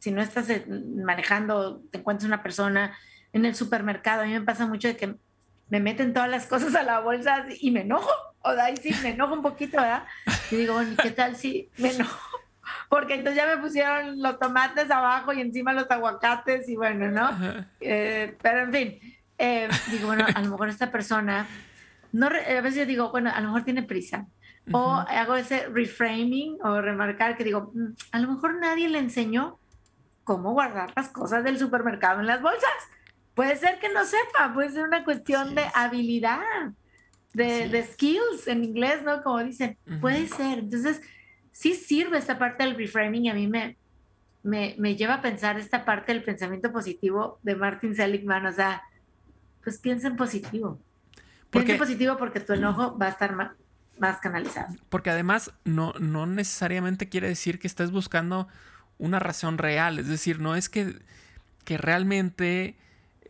si 0.00 0.10
no 0.10 0.20
estás 0.20 0.50
eh, 0.50 0.66
manejando, 0.68 1.80
te 1.90 2.00
encuentras 2.00 2.26
una 2.26 2.42
persona 2.42 2.94
en 3.32 3.46
el 3.46 3.54
supermercado, 3.54 4.20
a 4.20 4.26
mí 4.26 4.32
me 4.32 4.42
pasa 4.42 4.66
mucho 4.66 4.88
de 4.88 4.98
que 4.98 5.14
me 5.70 5.80
meten 5.80 6.12
todas 6.12 6.28
las 6.28 6.44
cosas 6.44 6.74
a 6.74 6.82
la 6.82 7.00
bolsa 7.00 7.46
y 7.58 7.70
me 7.70 7.80
enojo. 7.80 8.10
O 8.42 8.52
sea, 8.52 8.66
ahí 8.66 8.76
sí 8.76 8.94
me 9.02 9.12
enojo 9.12 9.32
un 9.32 9.40
poquito, 9.40 9.78
¿verdad? 9.78 10.04
Y 10.50 10.56
digo, 10.56 10.74
bueno, 10.74 10.94
¿qué 11.02 11.10
tal 11.10 11.36
si 11.36 11.70
me 11.78 11.90
enojo? 11.90 12.31
Porque 12.92 13.14
entonces 13.14 13.42
ya 13.42 13.46
me 13.46 13.56
pusieron 13.56 14.20
los 14.20 14.38
tomates 14.38 14.90
abajo 14.90 15.32
y 15.32 15.40
encima 15.40 15.72
los 15.72 15.90
aguacates 15.90 16.68
y 16.68 16.76
bueno, 16.76 17.10
¿no? 17.10 17.30
Eh, 17.80 18.36
pero 18.42 18.64
en 18.64 18.70
fin, 18.70 18.98
eh, 19.38 19.66
digo, 19.90 20.08
bueno, 20.08 20.26
a 20.34 20.42
lo 20.42 20.50
mejor 20.50 20.68
esta 20.68 20.92
persona, 20.92 21.46
no, 22.12 22.26
a 22.26 22.60
veces 22.60 22.86
digo, 22.86 23.10
bueno, 23.10 23.30
a 23.34 23.40
lo 23.40 23.46
mejor 23.46 23.64
tiene 23.64 23.82
prisa. 23.82 24.26
O 24.72 24.92
hago 25.08 25.36
ese 25.36 25.68
reframing 25.70 26.58
o 26.62 26.82
remarcar 26.82 27.34
que 27.38 27.44
digo, 27.44 27.72
mm, 27.72 27.94
a 28.12 28.18
lo 28.18 28.28
mejor 28.28 28.60
nadie 28.60 28.90
le 28.90 28.98
enseñó 28.98 29.58
cómo 30.22 30.52
guardar 30.52 30.92
las 30.94 31.08
cosas 31.08 31.44
del 31.44 31.58
supermercado 31.58 32.20
en 32.20 32.26
las 32.26 32.42
bolsas. 32.42 32.90
Puede 33.34 33.56
ser 33.56 33.78
que 33.78 33.88
no 33.88 34.04
sepa, 34.04 34.52
puede 34.52 34.68
ser 34.68 34.84
una 34.84 35.02
cuestión 35.02 35.54
de 35.54 35.64
habilidad, 35.74 36.42
de, 37.32 37.88
skills 37.90 38.48
en 38.48 38.64
inglés, 38.64 39.02
¿no? 39.02 39.22
Como 39.22 39.38
dicen, 39.38 39.78
puede 40.02 40.28
ser. 40.28 40.58
Entonces, 40.58 41.00
sí 41.52 41.74
sirve 41.74 42.18
esta 42.18 42.38
parte 42.38 42.64
del 42.64 42.76
reframing 42.76 43.26
y 43.26 43.30
a 43.30 43.34
mí 43.34 43.46
me, 43.46 43.76
me, 44.42 44.96
lleva 44.96 45.14
a 45.14 45.22
pensar 45.22 45.58
esta 45.58 45.84
parte 45.84 46.12
del 46.12 46.24
pensamiento 46.24 46.72
positivo 46.72 47.38
de 47.42 47.54
Martin 47.54 47.94
Seligman, 47.94 48.46
o 48.46 48.52
sea, 48.52 48.82
pues 49.62 49.78
piensa 49.78 50.08
en 50.08 50.16
positivo. 50.16 50.80
Piensa 51.50 51.72
en 51.72 51.78
positivo 51.78 52.16
porque 52.16 52.40
tu 52.40 52.54
enojo 52.54 52.98
va 52.98 53.06
a 53.06 53.10
estar 53.10 53.36
más, 53.36 53.52
más 53.98 54.18
canalizado. 54.18 54.74
Porque 54.88 55.10
además 55.10 55.52
no, 55.64 55.92
no 56.00 56.26
necesariamente 56.26 57.08
quiere 57.08 57.28
decir 57.28 57.58
que 57.58 57.66
estés 57.66 57.90
buscando 57.90 58.48
una 58.98 59.18
razón 59.18 59.58
real, 59.58 59.98
es 59.98 60.08
decir, 60.08 60.40
no 60.40 60.56
es 60.56 60.68
que, 60.68 60.96
que 61.64 61.76
realmente 61.76 62.76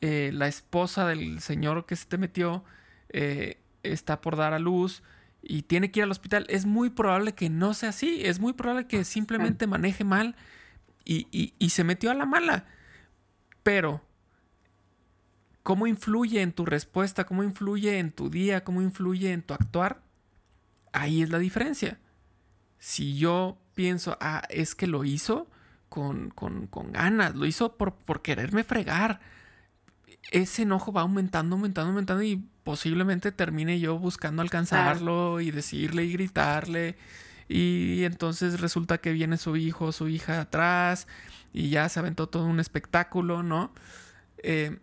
eh, 0.01 0.31
la 0.33 0.49
esposa 0.49 1.07
del 1.07 1.41
señor 1.41 1.87
que 1.87 1.97
se 1.97 2.07
te 2.07 2.19
metió 2.19 2.65
eh, 3.09 3.59
está 3.83 4.21
por 4.21 4.37
dar 4.37 4.53
a 4.53 4.59
luz 4.59 5.03
y 5.43 5.63
tiene 5.63 5.91
que 5.91 6.01
ir 6.01 6.05
al 6.05 6.11
hospital, 6.11 6.47
es 6.49 6.67
muy 6.67 6.91
probable 6.91 7.35
que 7.35 7.51
no 7.51 7.75
sea 7.75 7.91
así, 7.91 8.21
es 8.25 8.39
muy 8.39 8.53
probable 8.53 8.87
que 8.87 9.05
simplemente 9.05 9.67
maneje 9.67 10.05
mal 10.05 10.37
y, 11.05 11.53
se 11.69 11.85
metió 11.85 12.11
a 12.11 12.15
la 12.15 12.27
mala. 12.27 12.67
Pero, 13.65 14.03
¿cómo 15.63 15.87
influye 15.87 16.43
en 16.43 16.53
tu 16.53 16.65
respuesta? 16.65 17.25
¿Cómo 17.25 17.43
influye 17.43 17.99
en 17.99 18.13
tu 18.13 18.31
día? 18.31 18.63
¿Cómo 18.63 18.83
influye 18.83 19.33
en 19.33 19.43
tu 19.43 19.55
actuar? 19.55 20.03
Ahí 20.93 21.23
es 21.23 21.31
la 21.31 21.39
diferencia. 21.39 21.99
Si 22.79 23.19
yo 23.19 23.59
pienso, 23.75 24.17
ah, 24.21 24.43
es 24.49 24.75
que 24.75 24.87
lo 24.87 25.05
hizo 25.05 25.49
con, 25.89 26.31
con, 26.31 26.69
con 26.69 26.93
ganas, 26.93 27.35
lo 27.35 27.47
hizo 27.47 27.77
por, 27.77 27.95
por 27.95 28.23
quererme 28.23 28.63
fregar, 28.65 29.21
ese 30.31 30.63
enojo 30.63 30.93
va 30.93 31.03
aumentando, 31.03 31.57
aumentando, 31.57 31.91
aumentando 31.91 32.23
y 32.23 32.43
posiblemente 32.65 33.33
termine 33.33 33.81
yo 33.81 33.99
buscando 33.99 34.43
alcanzarlo 34.43 35.41
y 35.41 35.51
decirle 35.51 36.05
y 36.05 36.13
gritarle. 36.13 36.97
Y 37.49 38.05
entonces 38.05 38.61
resulta 38.61 38.99
que 38.99 39.13
viene 39.13 39.37
su 39.37 39.57
hijo 39.57 39.87
o 39.87 39.93
su 39.93 40.09
hija 40.09 40.41
atrás 40.41 41.07
y 41.53 41.71
ya 41.71 41.89
se 41.89 42.01
aventó 42.01 42.29
todo 42.29 42.47
un 42.47 42.61
espectáculo, 42.61 43.43
¿no? 43.43 43.73
Eh, 44.39 44.79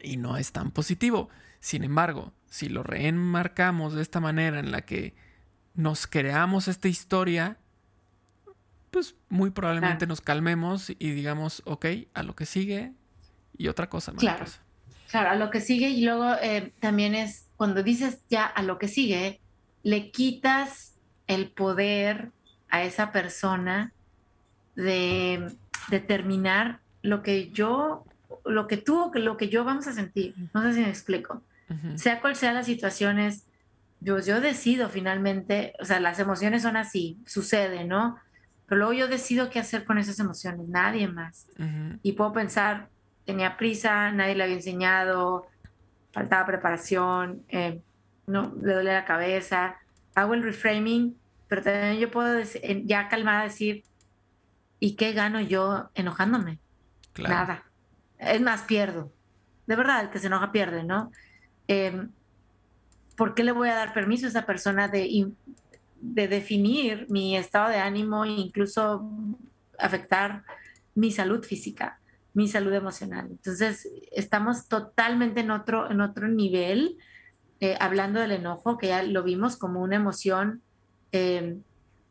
y 0.00 0.16
no 0.16 0.36
es 0.36 0.52
tan 0.52 0.70
positivo. 0.70 1.30
Sin 1.60 1.84
embargo, 1.84 2.32
si 2.50 2.68
lo 2.68 2.82
reenmarcamos 2.82 3.94
de 3.94 4.02
esta 4.02 4.20
manera 4.20 4.58
en 4.58 4.70
la 4.70 4.82
que 4.82 5.14
nos 5.74 6.06
creamos 6.06 6.68
esta 6.68 6.88
historia, 6.88 7.56
pues 8.90 9.14
muy 9.28 9.50
probablemente 9.50 10.06
nos 10.06 10.20
calmemos 10.20 10.90
y 10.90 11.10
digamos, 11.12 11.62
ok, 11.64 11.86
a 12.14 12.22
lo 12.22 12.34
que 12.34 12.46
sigue 12.46 12.92
y 13.58 13.68
otra 13.68 13.88
cosa. 13.88 14.12
Claro. 14.12 14.46
Claro, 15.10 15.30
a 15.30 15.34
lo 15.36 15.50
que 15.50 15.60
sigue 15.60 15.88
y 15.88 16.04
luego 16.04 16.34
eh, 16.42 16.72
también 16.80 17.14
es 17.14 17.48
cuando 17.56 17.82
dices 17.82 18.20
ya 18.30 18.44
a 18.44 18.62
lo 18.62 18.78
que 18.78 18.88
sigue, 18.88 19.40
le 19.82 20.10
quitas 20.10 20.94
el 21.26 21.50
poder 21.50 22.30
a 22.68 22.82
esa 22.82 23.10
persona 23.10 23.92
de 24.76 25.50
determinar 25.90 26.80
lo 27.02 27.22
que 27.22 27.50
yo, 27.50 28.04
lo 28.44 28.66
que 28.66 28.76
tú, 28.76 29.10
lo 29.14 29.36
que 29.36 29.48
yo 29.48 29.64
vamos 29.64 29.86
a 29.86 29.92
sentir. 29.92 30.34
No 30.52 30.62
sé 30.62 30.74
si 30.74 30.80
me 30.80 30.88
explico. 30.88 31.42
Sea 31.96 32.22
cual 32.22 32.34
sea 32.34 32.52
las 32.52 32.64
situaciones, 32.64 33.44
yo, 34.00 34.18
yo 34.20 34.40
decido 34.40 34.88
finalmente, 34.88 35.74
o 35.80 35.84
sea, 35.84 36.00
las 36.00 36.18
emociones 36.18 36.62
son 36.62 36.76
así, 36.78 37.18
sucede, 37.26 37.84
¿no? 37.84 38.16
Pero 38.66 38.78
luego 38.78 38.92
yo 38.94 39.08
decido 39.08 39.50
qué 39.50 39.58
hacer 39.58 39.84
con 39.84 39.98
esas 39.98 40.18
emociones, 40.18 40.66
nadie 40.68 41.08
más. 41.08 41.46
Y 42.02 42.12
puedo 42.12 42.32
pensar, 42.32 42.88
tenía 43.28 43.58
prisa, 43.58 44.10
nadie 44.10 44.34
le 44.34 44.44
había 44.44 44.56
enseñado, 44.56 45.48
faltaba 46.12 46.46
preparación, 46.46 47.44
eh, 47.50 47.82
no, 48.26 48.54
le 48.62 48.72
duele 48.72 48.94
la 48.94 49.04
cabeza. 49.04 49.76
Hago 50.14 50.32
el 50.32 50.42
reframing, 50.42 51.14
pero 51.46 51.62
también 51.62 51.98
yo 51.98 52.10
puedo 52.10 52.40
ya 52.84 53.08
calmada 53.08 53.42
decir, 53.42 53.84
¿y 54.80 54.96
qué 54.96 55.12
gano 55.12 55.42
yo 55.42 55.90
enojándome? 55.94 56.58
Nada. 57.18 57.64
Es 58.16 58.40
más, 58.40 58.62
pierdo. 58.62 59.12
De 59.66 59.76
verdad, 59.76 60.04
el 60.04 60.08
que 60.08 60.20
se 60.20 60.28
enoja 60.28 60.50
pierde, 60.50 60.82
¿no? 60.82 61.12
Em, 61.66 62.10
¿Por 63.14 63.34
qué 63.34 63.44
le 63.44 63.52
voy 63.52 63.68
a 63.68 63.74
dar 63.74 63.92
permiso 63.92 64.24
a 64.24 64.30
esa 64.30 64.46
persona 64.46 64.88
de, 64.88 65.32
de 66.00 66.28
definir 66.28 67.04
mi 67.10 67.36
estado 67.36 67.68
de 67.68 67.76
ánimo 67.76 68.24
e 68.24 68.30
incluso 68.30 69.06
afectar 69.78 70.44
mi 70.94 71.12
salud 71.12 71.44
física? 71.44 71.98
Mi 72.38 72.46
salud 72.46 72.72
emocional. 72.72 73.26
Entonces, 73.32 73.88
estamos 74.12 74.68
totalmente 74.68 75.40
en 75.40 75.50
otro, 75.50 75.90
en 75.90 76.00
otro 76.00 76.28
nivel, 76.28 76.96
eh, 77.58 77.76
hablando 77.80 78.20
del 78.20 78.30
enojo, 78.30 78.78
que 78.78 78.86
ya 78.86 79.02
lo 79.02 79.24
vimos 79.24 79.56
como 79.56 79.82
una 79.82 79.96
emoción, 79.96 80.62
eh, 81.10 81.58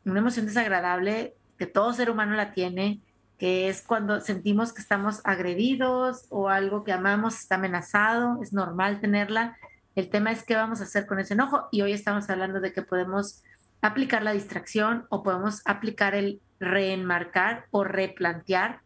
una 0.04 0.18
emoción 0.18 0.44
desagradable 0.44 1.34
que 1.56 1.64
todo 1.64 1.94
ser 1.94 2.10
humano 2.10 2.34
la 2.34 2.52
tiene, 2.52 3.00
que 3.38 3.70
es 3.70 3.80
cuando 3.80 4.20
sentimos 4.20 4.74
que 4.74 4.82
estamos 4.82 5.22
agredidos 5.24 6.26
o 6.28 6.50
algo 6.50 6.84
que 6.84 6.92
amamos 6.92 7.38
está 7.38 7.54
amenazado, 7.54 8.38
es 8.42 8.52
normal 8.52 9.00
tenerla. 9.00 9.56
El 9.94 10.10
tema 10.10 10.30
es 10.30 10.44
qué 10.44 10.56
vamos 10.56 10.82
a 10.82 10.84
hacer 10.84 11.06
con 11.06 11.20
ese 11.20 11.32
enojo 11.32 11.68
y 11.72 11.80
hoy 11.80 11.92
estamos 11.92 12.28
hablando 12.28 12.60
de 12.60 12.74
que 12.74 12.82
podemos 12.82 13.42
aplicar 13.80 14.22
la 14.22 14.32
distracción 14.32 15.06
o 15.08 15.22
podemos 15.22 15.62
aplicar 15.64 16.14
el 16.14 16.42
reenmarcar 16.60 17.64
o 17.70 17.82
replantear 17.82 18.82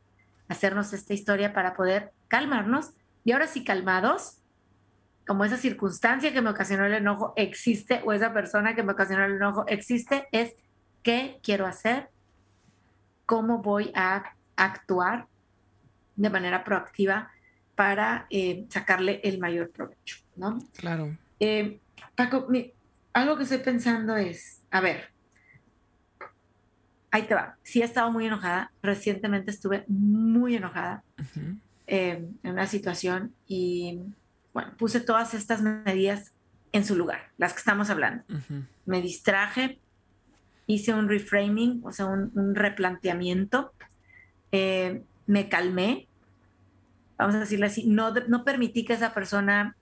hacernos 0.52 0.92
esta 0.92 1.14
historia 1.14 1.52
para 1.52 1.74
poder 1.74 2.12
calmarnos. 2.28 2.92
Y 3.24 3.32
ahora 3.32 3.46
sí, 3.46 3.64
calmados, 3.64 4.38
como 5.26 5.44
esa 5.44 5.56
circunstancia 5.56 6.32
que 6.32 6.42
me 6.42 6.50
ocasionó 6.50 6.84
el 6.84 6.94
enojo 6.94 7.32
existe 7.36 8.02
o 8.04 8.12
esa 8.12 8.32
persona 8.32 8.74
que 8.74 8.82
me 8.82 8.92
ocasionó 8.92 9.24
el 9.24 9.36
enojo 9.36 9.64
existe, 9.68 10.28
es 10.32 10.54
qué 11.02 11.40
quiero 11.42 11.66
hacer, 11.66 12.10
cómo 13.26 13.62
voy 13.62 13.92
a 13.94 14.34
actuar 14.56 15.26
de 16.16 16.30
manera 16.30 16.64
proactiva 16.64 17.30
para 17.74 18.26
eh, 18.30 18.66
sacarle 18.68 19.20
el 19.24 19.38
mayor 19.38 19.70
provecho, 19.70 20.18
¿no? 20.36 20.58
Claro. 20.76 21.16
Eh, 21.40 21.80
Paco, 22.14 22.48
algo 23.12 23.36
que 23.36 23.44
estoy 23.44 23.58
pensando 23.58 24.16
es, 24.16 24.62
a 24.70 24.80
ver, 24.80 25.11
ahí 27.12 27.22
te 27.22 27.34
va. 27.34 27.56
Sí 27.62 27.80
he 27.80 27.84
estado 27.84 28.10
muy 28.10 28.26
enojada. 28.26 28.72
Recientemente 28.82 29.52
estuve 29.52 29.84
muy 29.86 30.56
enojada 30.56 31.04
eh, 31.86 32.26
en 32.42 32.50
una 32.50 32.66
situación 32.66 33.32
y, 33.46 34.00
bueno, 34.52 34.72
puse 34.76 34.98
todas 35.00 35.34
estas 35.34 35.62
medidas 35.62 36.32
en 36.72 36.84
su 36.84 36.96
lugar, 36.96 37.30
las 37.36 37.52
que 37.52 37.58
estamos 37.58 37.90
hablando. 37.90 38.24
Me 38.86 39.02
distraje, 39.02 39.78
hice 40.66 40.94
un 40.94 41.08
reframing, 41.08 41.82
o 41.84 41.92
sea, 41.92 42.06
un, 42.06 42.54
replanteamiento, 42.54 43.74
eh, 44.50 45.02
me 45.26 45.50
calmé, 45.50 46.08
vamos 47.18 47.36
a 47.36 47.40
decirle 47.40 47.66
así, 47.66 47.86
no, 47.86 48.10
no 48.26 48.42
permití 48.42 48.86
que 48.86 48.94
esa 48.94 49.12
persona 49.12 49.76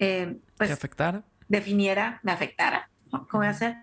eh, 0.00 0.36
pues, 0.56 0.72
afectara? 0.72 1.22
definiera, 1.46 2.18
me 2.24 2.32
afectara, 2.32 2.90
¿cómo 3.10 3.28
voy 3.30 3.46
a 3.46 3.50
hacer? 3.50 3.76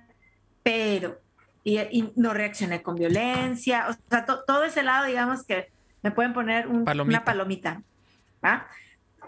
Pero 0.64 1.22
y, 1.64 2.12
no 2.16 2.34
reaccioné 2.34 2.82
con 2.82 2.96
violencia, 2.96 3.88
o 3.90 4.10
sea, 4.10 4.26
todo 4.26 4.64
ese 4.64 4.84
lado, 4.84 5.06
digamos 5.06 5.44
que 5.44 5.72
me 6.02 6.12
pueden 6.12 6.34
poner 6.34 6.68
una 6.68 7.24
palomita, 7.24 7.84
¿va? 8.44 8.68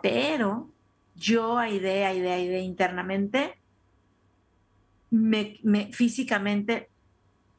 Pero 0.01 0.69
yo 1.15 1.57
a 1.57 1.69
idea, 1.69 2.13
idea, 2.13 2.39
idea 2.39 2.59
internamente, 2.59 3.59
me, 5.11 5.59
físicamente 5.91 6.89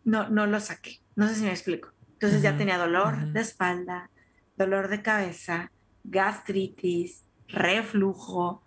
no, 0.04 0.28
no 0.28 0.46
lo 0.46 0.58
saqué, 0.58 1.00
no 1.14 1.28
sé 1.28 1.36
si 1.36 1.44
me 1.44 1.50
explico. 1.50 1.90
Entonces 2.14 2.42
ya 2.42 2.56
tenía 2.56 2.78
dolor 2.78 3.32
de 3.32 3.40
espalda, 3.40 4.10
dolor 4.56 4.88
de 4.88 5.02
cabeza, 5.02 5.70
gastritis, 6.04 7.24
reflujo. 7.48 8.62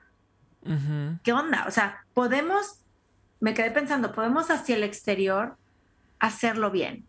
¿Qué 1.23 1.31
onda? 1.31 1.65
O 1.67 1.71
sea, 1.71 2.05
podemos, 2.13 2.81
me 3.39 3.53
quedé 3.53 3.71
pensando, 3.71 4.11
podemos 4.11 4.51
hacia 4.51 4.75
el 4.75 4.83
exterior 4.83 5.57
hacerlo 6.19 6.71
bien, 6.71 7.05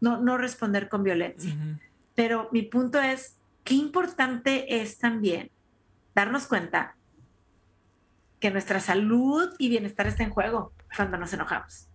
no, 0.00 0.20
no 0.20 0.38
responder 0.38 0.88
con 0.88 1.02
violencia. 1.02 1.54
Pero 2.14 2.48
mi 2.52 2.62
punto 2.62 3.00
es, 3.00 3.36
qué 3.64 3.74
importante 3.74 4.80
es 4.80 4.98
también 4.98 5.50
darnos 6.14 6.46
cuenta 6.46 6.96
que 8.40 8.50
nuestra 8.50 8.80
salud 8.80 9.54
y 9.58 9.68
bienestar 9.68 10.06
está 10.06 10.22
en 10.22 10.30
juego 10.30 10.72
cuando 10.94 11.16
nos 11.18 11.32
enojamos. 11.32 11.88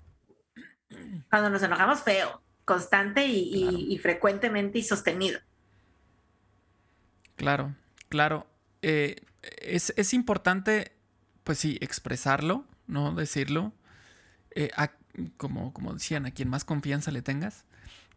Cuando 1.30 1.50
nos 1.50 1.64
enojamos 1.64 2.02
feo, 2.02 2.42
constante 2.66 3.26
y, 3.28 3.98
frecuentemente 4.00 4.80
y 4.80 4.84
sostenido. 4.84 5.40
Claro, 7.36 7.76
claro. 8.10 8.48
Eh, 8.82 9.16
es, 9.42 9.94
es, 9.96 10.14
importante, 10.14 10.96
pues 11.44 11.58
sí, 11.58 11.78
expresarlo, 11.82 12.66
¿no? 12.88 13.14
Decirlo. 13.14 13.74
Eh, 14.52 14.70
como, 15.38 15.74
como 15.74 15.94
decían, 15.94 16.26
a 16.26 16.32
quien 16.32 16.50
más 16.50 16.66
confianza 16.66 17.12
le 17.12 17.22
tengas. 17.22 17.66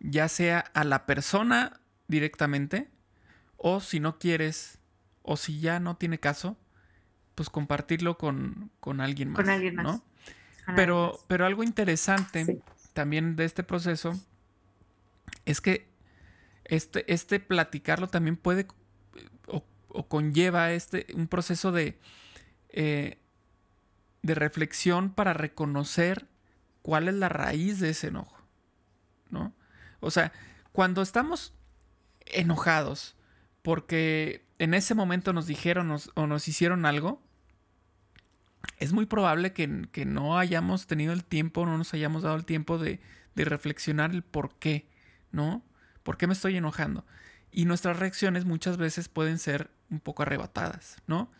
ya 0.01 0.29
sea 0.29 0.59
a 0.75 0.85
la 0.85 1.07
persona 1.07 1.81
directamente, 2.09 2.91
o 3.57 3.81
si 3.81 4.01
no 4.01 4.19
quieres, 4.19 4.79
o 5.23 5.37
si 5.37 5.61
ya 5.61 5.81
no 5.81 5.97
tiene 5.97 6.19
caso, 6.19 6.57
pues 7.35 7.51
compartirlo 7.51 8.19
con, 8.19 8.71
alguien 9.01 9.31
más. 9.31 9.37
Con 9.37 9.51
alguien 9.51 9.77
más. 9.77 9.85
¿no? 9.87 10.05
Pero, 10.77 11.19
pero 11.29 11.47
algo 11.47 11.63
interesante 11.63 12.63
también 12.93 13.37
de 13.37 13.45
este 13.45 13.63
proceso 13.63 14.19
es 15.45 15.61
que 15.61 15.89
este, 16.65 17.13
este 17.13 17.41
platicarlo 17.41 18.09
también 18.09 18.37
puede 18.37 18.67
o, 19.47 20.09
conlleva 20.09 20.73
este, 20.73 21.07
un 21.15 21.29
proceso 21.29 21.71
de, 21.71 21.99
eh, 22.71 23.19
de 24.23 24.35
reflexión 24.35 25.11
para 25.11 25.35
reconocer 25.35 26.27
cuál 26.85 27.09
es 27.09 27.15
la 27.15 27.31
raíz 27.31 27.81
de 27.81 27.89
ese 27.89 28.09
enojo. 28.09 28.37
¿No? 29.31 29.55
O 30.01 30.11
sea, 30.11 30.33
cuando 30.71 31.01
estamos 31.01 31.55
enojados 32.27 33.17
porque 33.63 34.45
en 34.59 34.75
ese 34.75 34.95
momento 34.95 35.33
nos 35.33 35.47
dijeron 35.47 35.97
o 36.15 36.27
nos 36.27 36.47
hicieron 36.47 36.85
algo, 36.85 37.23
es 38.79 38.93
muy 38.93 39.07
probable 39.07 39.55
que, 39.55 39.67
no 40.05 40.39
hayamos 40.39 40.87
tenido 40.87 41.15
el 41.15 41.25
tiempo, 41.25 41.65
no 41.65 41.79
nos 41.79 41.95
hayamos 41.95 42.23
dado 42.23 42.37
el 42.37 42.45
tiempo 42.45 42.77
de, 42.77 43.01
de 43.35 43.45
reflexionar 43.47 44.11
el 44.11 44.23
por 44.23 44.55
qué, 44.57 44.87
¿no? 45.33 45.63
¿Por 46.03 46.19
qué 46.19 46.27
me 46.27 46.35
estoy 46.35 46.59
enojando? 46.59 47.07
Y 47.51 47.65
nuestras 47.65 47.99
reacciones 47.99 48.45
muchas 48.45 48.77
veces 48.77 49.09
pueden 49.09 49.39
ser 49.39 49.71
un 49.89 50.01
poco 50.01 50.23
arrebatadas, 50.23 50.99
¿no? 51.07 51.31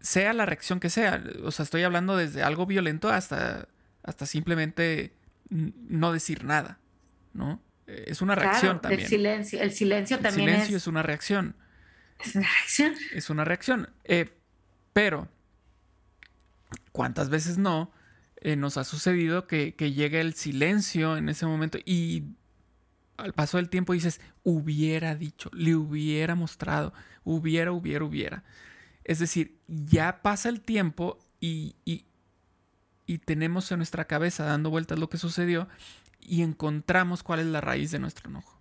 Sea 0.00 0.32
la 0.32 0.46
reacción 0.46 0.80
que 0.80 0.90
sea, 0.90 1.22
o 1.42 1.50
sea, 1.50 1.64
estoy 1.64 1.82
hablando 1.82 2.16
desde 2.16 2.42
algo 2.42 2.66
violento 2.66 3.08
hasta, 3.10 3.68
hasta 4.02 4.26
simplemente 4.26 5.12
no 5.50 6.12
decir 6.12 6.44
nada, 6.44 6.78
¿no? 7.32 7.60
Es 7.86 8.20
una 8.20 8.34
reacción 8.34 8.80
también. 8.80 9.00
El 9.00 9.08
silencio, 9.08 9.60
el 9.60 9.72
silencio 9.72 10.18
también 10.18 10.48
el 10.48 10.54
silencio 10.56 10.76
es... 10.76 10.86
una 10.86 11.02
reacción. 11.02 11.56
Es 12.20 12.34
una 12.34 12.48
reacción. 12.48 12.94
Es 13.12 13.30
una 13.30 13.44
reacción. 13.44 13.90
Eh, 14.04 14.30
pero, 14.92 15.28
¿cuántas 16.92 17.30
veces 17.30 17.56
no 17.58 17.92
eh, 18.40 18.56
nos 18.56 18.76
ha 18.76 18.84
sucedido 18.84 19.46
que, 19.46 19.74
que 19.74 19.92
llega 19.92 20.20
el 20.20 20.34
silencio 20.34 21.16
en 21.16 21.28
ese 21.28 21.46
momento 21.46 21.78
y 21.84 22.24
al 23.16 23.32
paso 23.32 23.56
del 23.56 23.68
tiempo 23.68 23.92
dices, 23.92 24.20
hubiera 24.44 25.14
dicho, 25.14 25.50
le 25.52 25.74
hubiera 25.74 26.34
mostrado, 26.34 26.94
hubiera, 27.24 27.72
hubiera, 27.72 28.04
hubiera. 28.04 28.44
Es 29.08 29.18
decir, 29.18 29.58
ya 29.66 30.20
pasa 30.20 30.50
el 30.50 30.60
tiempo 30.60 31.18
y, 31.40 31.76
y, 31.86 32.04
tenemos 33.24 33.72
en 33.72 33.78
nuestra 33.78 34.04
cabeza 34.04 34.44
dando 34.44 34.68
vueltas 34.68 34.98
lo 34.98 35.08
que 35.08 35.16
sucedió 35.16 35.66
y 36.20 36.42
encontramos 36.42 37.22
cuál 37.22 37.40
es 37.40 37.46
la 37.46 37.62
raíz 37.62 37.90
de 37.90 37.98
nuestro 37.98 38.28
enojo. 38.28 38.60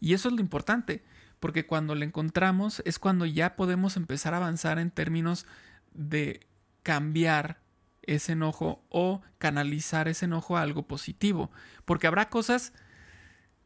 Y 0.00 0.14
eso 0.14 0.28
es 0.28 0.34
lo 0.34 0.40
importante, 0.40 1.04
porque 1.38 1.64
cuando 1.64 1.94
lo 1.94 2.04
encontramos 2.04 2.82
es 2.84 2.98
cuando 2.98 3.24
ya 3.24 3.54
podemos 3.54 3.96
empezar 3.96 4.34
a 4.34 4.38
avanzar 4.38 4.80
en 4.80 4.90
términos 4.90 5.46
de 5.94 6.44
cambiar 6.82 7.60
ese 8.02 8.32
enojo 8.32 8.84
o 8.88 9.22
canalizar 9.38 10.08
ese 10.08 10.24
enojo 10.24 10.56
a 10.56 10.62
algo 10.62 10.88
positivo, 10.88 11.52
porque 11.84 12.08
habrá 12.08 12.30
cosas 12.30 12.72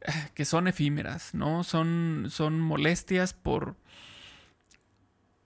eh, 0.03 0.13
que 0.35 0.45
son 0.45 0.69
efímeras, 0.69 1.33
¿no? 1.33 1.65
Son, 1.65 2.27
son 2.29 2.61
molestias 2.61 3.33
por, 3.33 3.77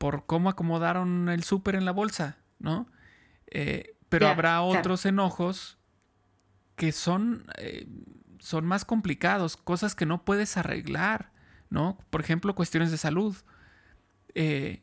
por 0.04 0.26
cómo 0.26 0.50
acomodaron 0.50 1.30
el 1.30 1.44
súper 1.44 1.76
en 1.76 1.86
la 1.86 1.90
bolsa, 1.90 2.36
¿no? 2.58 2.86
Eh, 3.46 3.96
pero 4.10 4.28
habrá 4.28 4.60
otros 4.60 5.06
enojos 5.06 5.78
que 6.76 6.92
son, 6.92 7.46
eh, 7.56 7.88
son 8.38 8.66
más 8.66 8.84
complicados, 8.84 9.56
cosas 9.56 9.94
que 9.94 10.04
no 10.04 10.22
puedes 10.26 10.58
arreglar, 10.58 11.32
¿no? 11.70 11.96
Por 12.10 12.20
ejemplo, 12.20 12.54
cuestiones 12.54 12.90
de 12.90 12.98
salud. 12.98 13.34
Eh, 14.34 14.82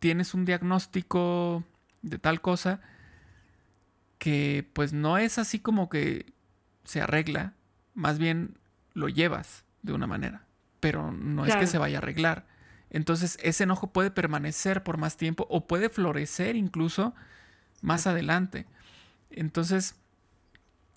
tienes 0.00 0.34
un 0.34 0.44
diagnóstico 0.44 1.62
de 2.02 2.18
tal 2.18 2.40
cosa 2.40 2.80
que 4.18 4.68
pues 4.72 4.92
no 4.92 5.16
es 5.16 5.38
así 5.38 5.60
como 5.60 5.88
que 5.88 6.32
se 6.82 7.00
arregla, 7.00 7.52
más 7.94 8.18
bien 8.18 8.58
lo 8.94 9.08
llevas 9.08 9.64
de 9.82 9.92
una 9.92 10.08
manera, 10.08 10.44
pero 10.80 11.12
no 11.12 11.46
es 11.46 11.54
que 11.54 11.68
se 11.68 11.78
vaya 11.78 11.98
a 11.98 12.00
arreglar. 12.00 12.57
Entonces 12.90 13.38
ese 13.42 13.64
enojo 13.64 13.92
puede 13.92 14.10
permanecer 14.10 14.82
por 14.82 14.96
más 14.96 15.16
tiempo 15.16 15.46
o 15.50 15.66
puede 15.66 15.88
florecer 15.88 16.56
incluso 16.56 17.14
más 17.82 18.06
adelante. 18.06 18.66
Entonces, 19.30 19.96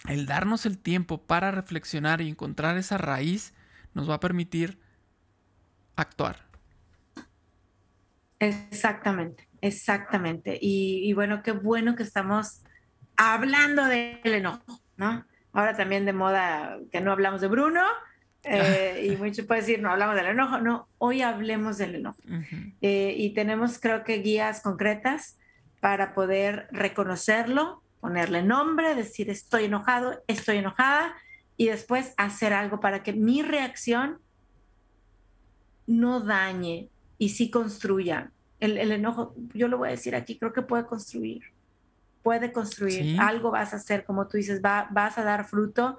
el 0.07 0.25
darnos 0.25 0.65
el 0.65 0.77
tiempo 0.77 1.21
para 1.21 1.51
reflexionar 1.51 2.21
y 2.21 2.29
encontrar 2.29 2.77
esa 2.77 2.97
raíz 2.97 3.53
nos 3.93 4.09
va 4.09 4.15
a 4.15 4.19
permitir 4.19 4.79
actuar. 5.95 6.45
Exactamente, 8.39 9.47
exactamente. 9.61 10.57
Y, 10.59 11.13
bueno, 11.13 11.43
qué 11.43 11.51
bueno 11.51 11.95
que 11.95 12.03
estamos 12.03 12.63
hablando 13.15 13.85
del 13.85 14.19
enojo, 14.23 14.81
¿no? 14.97 15.25
Ahora 15.53 15.75
también 15.75 16.05
de 16.05 16.13
moda 16.13 16.79
que 16.91 17.01
no 17.01 17.11
hablamos 17.11 17.41
de 17.41 17.47
Bruno, 17.47 17.83
eh, 18.43 19.07
y 19.11 19.15
mucho 19.17 19.45
puede 19.45 19.61
decir, 19.61 19.81
no 19.81 19.91
hablamos 19.91 20.15
del 20.15 20.27
enojo, 20.27 20.59
no, 20.59 20.87
hoy 20.97 21.21
hablemos 21.21 21.77
del 21.77 21.95
enojo. 21.95 22.17
Eh, 22.81 23.15
y 23.17 23.33
tenemos 23.33 23.79
creo 23.79 24.03
que 24.03 24.19
guías 24.19 24.61
concretas 24.61 25.37
para 25.79 26.13
poder 26.13 26.67
reconocerlo, 26.71 27.81
ponerle 27.99 28.43
nombre, 28.43 28.95
decir 28.95 29.29
estoy 29.29 29.65
enojado, 29.65 30.23
estoy 30.27 30.57
enojada 30.57 31.15
y 31.57 31.67
después 31.67 32.13
hacer 32.17 32.53
algo 32.53 32.79
para 32.79 33.03
que 33.03 33.13
mi 33.13 33.41
reacción 33.41 34.19
no 35.87 36.21
dañe 36.21 36.89
y 37.17 37.29
sí 37.29 37.49
construya. 37.49 38.31
El, 38.59 38.77
enojo, 38.91 39.35
yo 39.53 39.67
lo 39.67 39.79
voy 39.79 39.87
a 39.87 39.91
decir 39.91 40.15
aquí, 40.15 40.37
creo 40.37 40.53
que 40.53 40.61
puede 40.61 40.85
construir, 40.85 41.41
puede 42.21 42.51
construir, 42.51 43.19
algo 43.19 43.49
vas 43.49 43.73
a 43.73 43.77
hacer, 43.77 44.05
como 44.05 44.27
tú 44.27 44.37
dices, 44.37 44.61
va, 44.63 44.87
vas 44.91 45.17
a 45.17 45.23
dar 45.23 45.45
fruto 45.45 45.97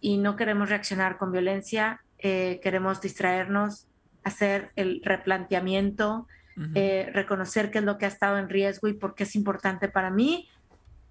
y 0.00 0.18
no 0.18 0.36
queremos 0.36 0.68
reaccionar 0.68 1.18
con 1.18 1.32
violencia, 1.32 2.02
eh, 2.18 2.60
queremos 2.62 3.00
distraernos, 3.00 3.86
hacer 4.24 4.70
el 4.76 5.00
replanteamiento, 5.04 6.26
eh, 6.74 7.08
reconocer 7.14 7.70
qué 7.70 7.78
es 7.78 7.84
lo 7.84 7.98
que 7.98 8.04
ha 8.04 8.08
estado 8.08 8.36
en 8.36 8.48
riesgo 8.48 8.88
y 8.88 8.92
por 8.92 9.14
qué 9.14 9.22
es 9.22 9.36
importante 9.36 9.88
para 9.88 10.10
mí 10.10 10.48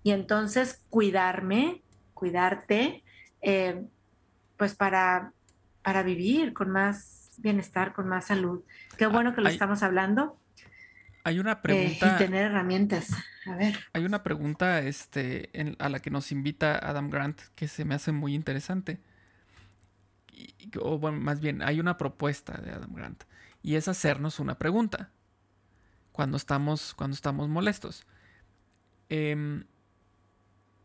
y 0.03 0.11
entonces 0.11 0.83
cuidarme, 0.89 1.81
cuidarte, 2.13 3.03
eh, 3.41 3.85
pues 4.57 4.75
para, 4.75 5.31
para 5.83 6.03
vivir 6.03 6.53
con 6.53 6.69
más 6.69 7.31
bienestar, 7.37 7.93
con 7.93 8.07
más 8.07 8.25
salud. 8.25 8.63
Qué 8.97 9.07
bueno 9.07 9.33
que 9.33 9.41
lo 9.41 9.49
estamos 9.49 9.83
hablando. 9.83 10.37
Hay 11.27 11.39
una 11.39 11.61
pregunta. 11.61 12.15
y 12.15 12.17
tener 12.17 12.45
herramientas. 12.45 13.09
A 13.45 13.55
ver. 13.57 13.77
Hay 13.91 14.05
una 14.05 14.23
pregunta 14.23 14.79
este, 14.79 15.51
a 15.77 15.89
la 15.89 15.99
que 15.99 16.09
nos 16.09 16.31
invita 16.31 16.77
Adam 16.77 17.09
Grant 17.09 17.41
que 17.53 17.67
se 17.67 17.83
me 17.83 17.95
hace 17.95 18.13
muy 18.13 18.33
interesante. 18.33 19.01
o 20.81 20.97
bueno, 20.97 21.19
más 21.19 21.41
bien, 21.41 21.61
hay 21.63 21.81
una 21.81 21.97
propuesta 21.97 22.53
de 22.61 22.71
Adam 22.71 22.93
Grant. 22.93 23.25
Y 23.61 23.75
es 23.75 23.89
hacernos 23.89 24.39
una 24.39 24.57
pregunta 24.57 25.11
cuando 26.13 26.37
estamos, 26.37 26.93
cuando 26.93 27.13
estamos 27.13 27.49
molestos. 27.49 28.07
Eh, 29.09 29.65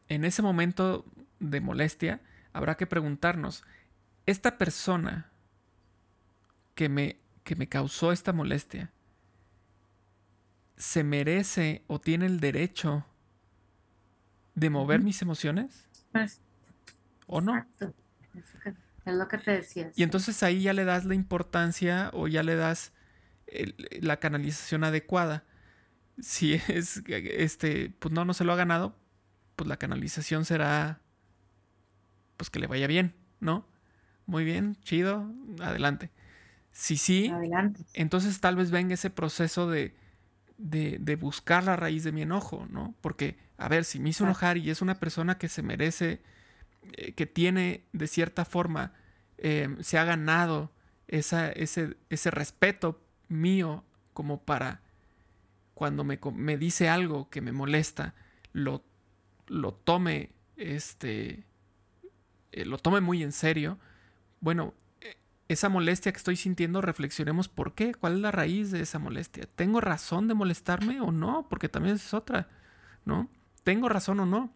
en 0.09 0.25
ese 0.25 0.43
momento 0.43 1.05
de 1.39 1.61
molestia, 1.61 2.21
habrá 2.53 2.77
que 2.77 2.89
preguntarnos, 2.89 3.63
¿esta 4.27 4.59
persona 4.59 5.31
que 6.75 6.89
me, 6.89 7.21
que 7.45 7.55
me 7.55 7.69
causó 7.69 8.11
esta 8.11 8.33
molestia 8.33 8.92
se 10.77 11.05
merece 11.05 11.85
o 11.87 12.01
tiene 12.01 12.27
el 12.27 12.41
derecho 12.41 13.07
de 14.55 14.71
mover 14.71 15.01
mis 15.01 15.23
emociones? 15.23 15.89
Pues, 16.13 16.41
¿O 17.27 17.41
no? 17.41 17.67
Es 19.05 19.15
lo 19.15 19.29
que 19.29 19.39
te 19.39 19.53
decía. 19.53 19.91
Y 19.97 20.03
entonces 20.03 20.43
ahí 20.43 20.63
ya 20.63 20.73
le 20.73 20.85
das 20.85 21.05
la 21.05 21.15
importancia 21.15 22.11
o 22.13 22.29
ya 22.29 22.43
le 22.43 22.57
das 22.57 22.93
la 24.01 24.19
canalización 24.19 24.85
adecuada. 24.85 25.45
Si 26.21 26.55
es, 26.55 27.03
este, 27.07 27.91
pues 27.99 28.13
no, 28.13 28.25
no 28.25 28.35
se 28.35 28.45
lo 28.45 28.53
ha 28.53 28.57
ganado, 28.57 28.97
pues 29.57 29.69
la 29.69 29.77
canalización 29.77 30.45
será 30.45 31.01
pues 32.37 32.51
que 32.51 32.59
le 32.59 32.67
vaya 32.67 32.87
bien, 32.87 33.15
¿no? 33.41 33.67
Muy 34.27 34.45
bien, 34.45 34.77
chido, 34.83 35.31
adelante. 35.61 36.11
Si 36.71 36.97
sí, 36.97 37.29
adelante. 37.29 37.85
entonces 37.93 38.41
tal 38.41 38.57
vez 38.57 38.71
venga 38.71 38.95
ese 38.95 39.11
proceso 39.11 39.71
de, 39.71 39.95
de, 40.63 41.17
buscar 41.17 41.65
la 41.65 41.77
raíz 41.77 42.05
de 42.05 42.13
mi 42.13 42.23
enojo, 42.23 42.67
¿no? 42.71 42.95
Porque, 43.01 43.37
a 43.59 43.69
ver, 43.69 43.85
si 43.85 43.99
me 43.99 44.11
hizo 44.11 44.25
enojar 44.25 44.57
y 44.57 44.71
es 44.71 44.83
una 44.83 44.95
persona 44.95 45.39
que 45.39 45.49
se 45.49 45.63
merece, 45.63 46.21
eh, 46.93 47.13
que 47.13 47.27
tiene 47.27 47.85
de 47.93 48.07
cierta 48.07 48.45
forma, 48.45 48.93
eh, 49.39 49.75
se 49.81 49.99
ha 49.99 50.05
ganado 50.05 50.71
esa, 51.09 51.51
ese, 51.51 51.97
ese 52.11 52.31
respeto 52.31 53.01
mío 53.29 53.85
como 54.15 54.43
para 54.43 54.81
cuando 55.75 56.05
me, 56.05 56.19
me 56.35 56.57
dice 56.57 56.89
algo 56.89 57.29
que 57.29 57.41
me 57.41 57.53
molesta, 57.53 58.15
lo 58.53 58.85
lo 59.49 59.75
tome 59.75 60.31
este 60.57 61.45
eh, 62.53 62.65
lo 62.65 62.79
tome 62.79 63.01
muy 63.01 63.23
en 63.23 63.33
serio, 63.33 63.79
bueno, 64.41 64.75
esa 65.53 65.69
molestia 65.69 66.13
que 66.13 66.19
estoy 66.19 66.37
sintiendo, 66.37 66.81
reflexionemos 66.81 67.49
por 67.49 67.75
qué, 67.75 67.95
cuál 67.95 68.15
es 68.15 68.21
la 68.21 68.31
raíz 68.31 68.71
de 68.71 68.81
esa 68.81 68.99
molestia. 68.99 69.49
¿Tengo 69.55 69.81
razón 69.81 70.29
de 70.29 70.35
molestarme 70.35 71.01
o 71.01 71.13
no? 71.13 71.47
Porque 71.49 71.69
también 71.69 71.97
es 71.97 72.15
otra, 72.15 72.49
¿no? 73.05 73.29
¿Tengo 73.65 73.89
razón 73.89 74.21
o 74.21 74.27
no 74.27 74.53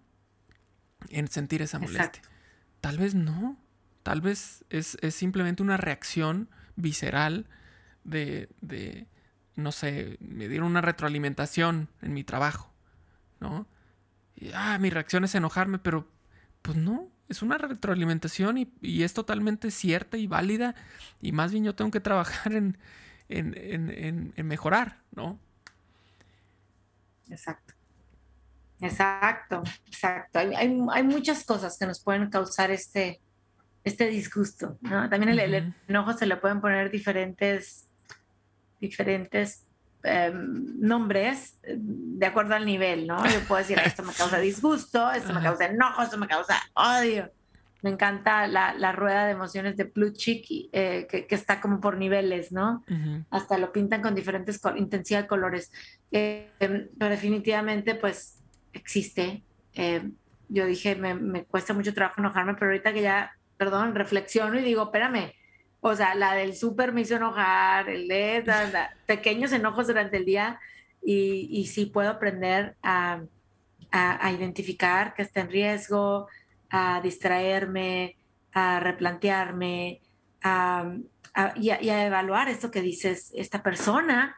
en 1.10 1.28
sentir 1.28 1.62
esa 1.62 1.78
molestia? 1.78 2.22
Tal 2.80 2.98
vez 2.98 3.14
no. 3.14 3.56
Tal 4.02 4.20
vez 4.20 4.64
es, 4.70 4.96
simplemente 5.10 5.62
una 5.62 5.76
reacción 5.76 6.48
visceral 6.76 7.46
de, 8.04 8.48
de, 8.60 9.08
no 9.56 9.72
sé, 9.72 10.16
me 10.20 10.46
dieron 10.46 10.68
una 10.68 10.80
retroalimentación 10.80 11.88
en 12.02 12.14
mi 12.14 12.22
trabajo, 12.22 12.72
¿no? 13.40 13.66
Y, 14.36 14.50
ah, 14.54 14.78
mi 14.78 14.90
reacción 14.90 15.24
es 15.24 15.34
enojarme, 15.34 15.78
pero 15.80 16.08
pues 16.62 16.76
no, 16.76 17.10
es 17.28 17.42
una 17.42 17.58
retroalimentación 17.58 18.58
y, 18.58 19.02
es 19.02 19.14
totalmente 19.14 19.70
cierta 19.70 20.16
y 20.16 20.26
válida 20.26 20.74
y 21.20 21.32
más 21.32 21.52
bien 21.52 21.64
yo 21.64 21.74
tengo 21.74 21.90
que 21.90 22.00
trabajar 22.00 22.52
en, 22.52 22.78
en, 23.28 24.46
mejorar, 24.46 25.00
¿no? 25.12 25.38
Exacto. 27.28 27.74
Exacto, 28.80 29.62
exacto. 29.86 30.38
Hay, 30.38 31.02
muchas 31.02 31.44
cosas 31.44 31.78
que 31.78 31.86
nos 31.86 32.00
pueden 32.00 32.28
causar 32.28 32.70
este, 32.70 33.20
este 33.84 34.06
disgusto, 34.08 34.78
¿no? 34.82 35.08
También 35.08 35.38
el, 35.38 35.74
enojo 35.88 36.12
se 36.12 36.26
le 36.26 36.36
pueden 36.36 36.60
poner 36.60 36.90
diferentes, 36.90 37.88
diferentes 38.80 39.65
em, 40.06 40.78
nombres 40.78 41.58
de 41.62 42.26
acuerdo 42.26 42.54
al 42.54 42.64
nivel, 42.64 43.06
¿no? 43.06 43.24
Yo 43.26 43.40
puedo 43.46 43.60
decir, 43.60 43.78
esto 43.84 44.02
me 44.02 44.12
causa 44.12 44.38
disgusto, 44.38 45.10
esto 45.12 45.34
me 45.34 45.42
causa 45.42 45.66
enojo, 45.66 46.02
esto 46.02 46.16
me 46.16 46.28
causa 46.28 46.56
odio. 46.74 47.30
Me 47.82 47.90
encanta 47.90 48.46
la, 48.46 48.74
la 48.74 48.92
rueda 48.92 49.26
de 49.26 49.32
emociones 49.32 49.76
de 49.76 49.84
Blue 49.84 50.12
Chick, 50.12 50.46
eh, 50.72 51.06
que, 51.08 51.26
que, 51.26 51.34
está 51.34 51.60
como 51.60 51.80
por 51.80 51.98
niveles, 51.98 52.50
¿no? 52.50 52.82
Hasta 53.30 53.58
lo 53.58 53.70
pintan 53.70 54.02
con 54.02 54.14
diferentes 54.14 54.60
intensidad 54.76 55.22
de 55.22 55.28
colores. 55.28 55.70
Eh, 56.10 56.50
pero 56.58 57.10
definitivamente, 57.10 57.94
pues, 57.94 58.42
existe. 58.72 59.44
Eh, 59.74 60.10
yo 60.48 60.66
dije, 60.66 60.96
me, 60.96 61.14
me, 61.14 61.44
cuesta 61.44 61.74
mucho 61.74 61.94
trabajo 61.94 62.20
enojarme, 62.20 62.54
pero 62.54 62.66
ahorita 62.66 62.92
que 62.92 63.02
ya, 63.02 63.36
perdón, 63.56 63.94
reflexiono 63.94 64.58
y 64.58 64.62
digo, 64.62 64.84
espérame, 64.84 65.32
o 65.80 65.94
sea, 65.94 66.14
la 66.14 66.34
del 66.34 66.56
súper 66.56 66.92
me 66.92 67.02
hizo 67.02 67.16
enojar, 67.16 67.88
el 67.88 68.08
de 68.08 68.44
pequeños 69.06 69.52
enojos 69.52 69.86
durante 69.86 70.16
el 70.16 70.24
día 70.24 70.58
y, 71.02 71.48
y 71.50 71.66
sí 71.66 71.86
puedo 71.86 72.10
aprender 72.10 72.76
a, 72.82 73.22
a, 73.90 74.32
identificar 74.32 75.14
que 75.14 75.22
está 75.22 75.40
en 75.40 75.50
riesgo, 75.50 76.28
a 76.70 77.00
distraerme, 77.02 78.16
a 78.52 78.80
replantearme, 78.80 80.00
a, 80.42 80.92
y, 81.56 81.66
y, 81.66 81.90
a, 81.90 82.06
evaluar 82.06 82.48
esto 82.48 82.70
que 82.70 82.82
dices, 82.82 83.32
esta 83.34 83.62
persona 83.62 84.36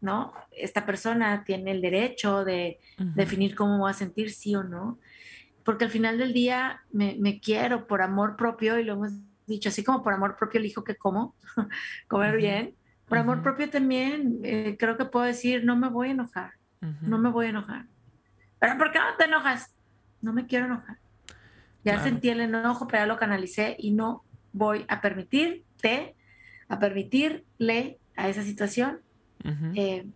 ¿no? 0.00 0.32
Esta 0.52 0.86
persona 0.86 1.44
tiene 1.44 1.72
el 1.72 1.80
derecho 1.80 2.44
de 2.44 2.78
definir 2.98 3.54
cómo 3.54 3.84
va 3.84 3.90
a 3.90 3.94
sentir 3.94 4.30
sí 4.32 4.54
o 4.54 4.62
no, 4.62 4.98
porque 5.64 5.84
al 5.84 5.90
final 5.90 6.18
del 6.18 6.32
día 6.32 6.82
me, 6.92 7.40
quiero 7.40 7.86
por 7.86 8.02
amor 8.02 8.36
propio 8.36 8.78
y 8.78 8.84
lo 8.84 8.94
hemos 8.94 9.12
dicho, 9.46 9.68
así 9.68 9.84
como 9.84 10.02
por 10.02 10.12
amor 10.12 10.36
propio 10.36 10.60
elijo 10.60 10.84
que 10.84 10.96
como, 10.96 11.34
comer 12.08 12.36
bien, 12.36 12.74
por 13.08 13.18
amor 13.18 13.42
propio 13.42 13.70
también 13.70 14.40
eh, 14.42 14.76
creo 14.78 14.96
que 14.96 15.04
puedo 15.04 15.24
decir, 15.24 15.64
no 15.64 15.76
me 15.76 15.88
voy 15.88 16.08
a 16.08 16.12
enojar, 16.12 16.52
no 17.02 17.18
me 17.18 17.30
voy 17.30 17.46
a 17.46 17.50
enojar. 17.50 17.86
¿Pero 18.58 18.78
por 18.78 18.92
qué 18.92 18.98
no 18.98 19.16
te 19.18 19.24
enojas? 19.24 19.74
No 20.20 20.32
me 20.32 20.46
quiero 20.46 20.66
enojar. 20.66 20.98
Ya 21.84 22.02
sentí 22.02 22.30
el 22.30 22.40
enojo, 22.40 22.88
pero 22.88 23.02
ya 23.02 23.06
lo 23.06 23.16
canalicé 23.16 23.76
y 23.78 23.92
no 23.92 24.24
voy 24.52 24.84
a 24.88 25.00
permitirte, 25.00 26.16
a 26.68 26.78
permitirle 26.80 27.98
a 28.16 28.28
esa 28.28 28.42
situación 28.42 29.00
eh, 29.74 30.06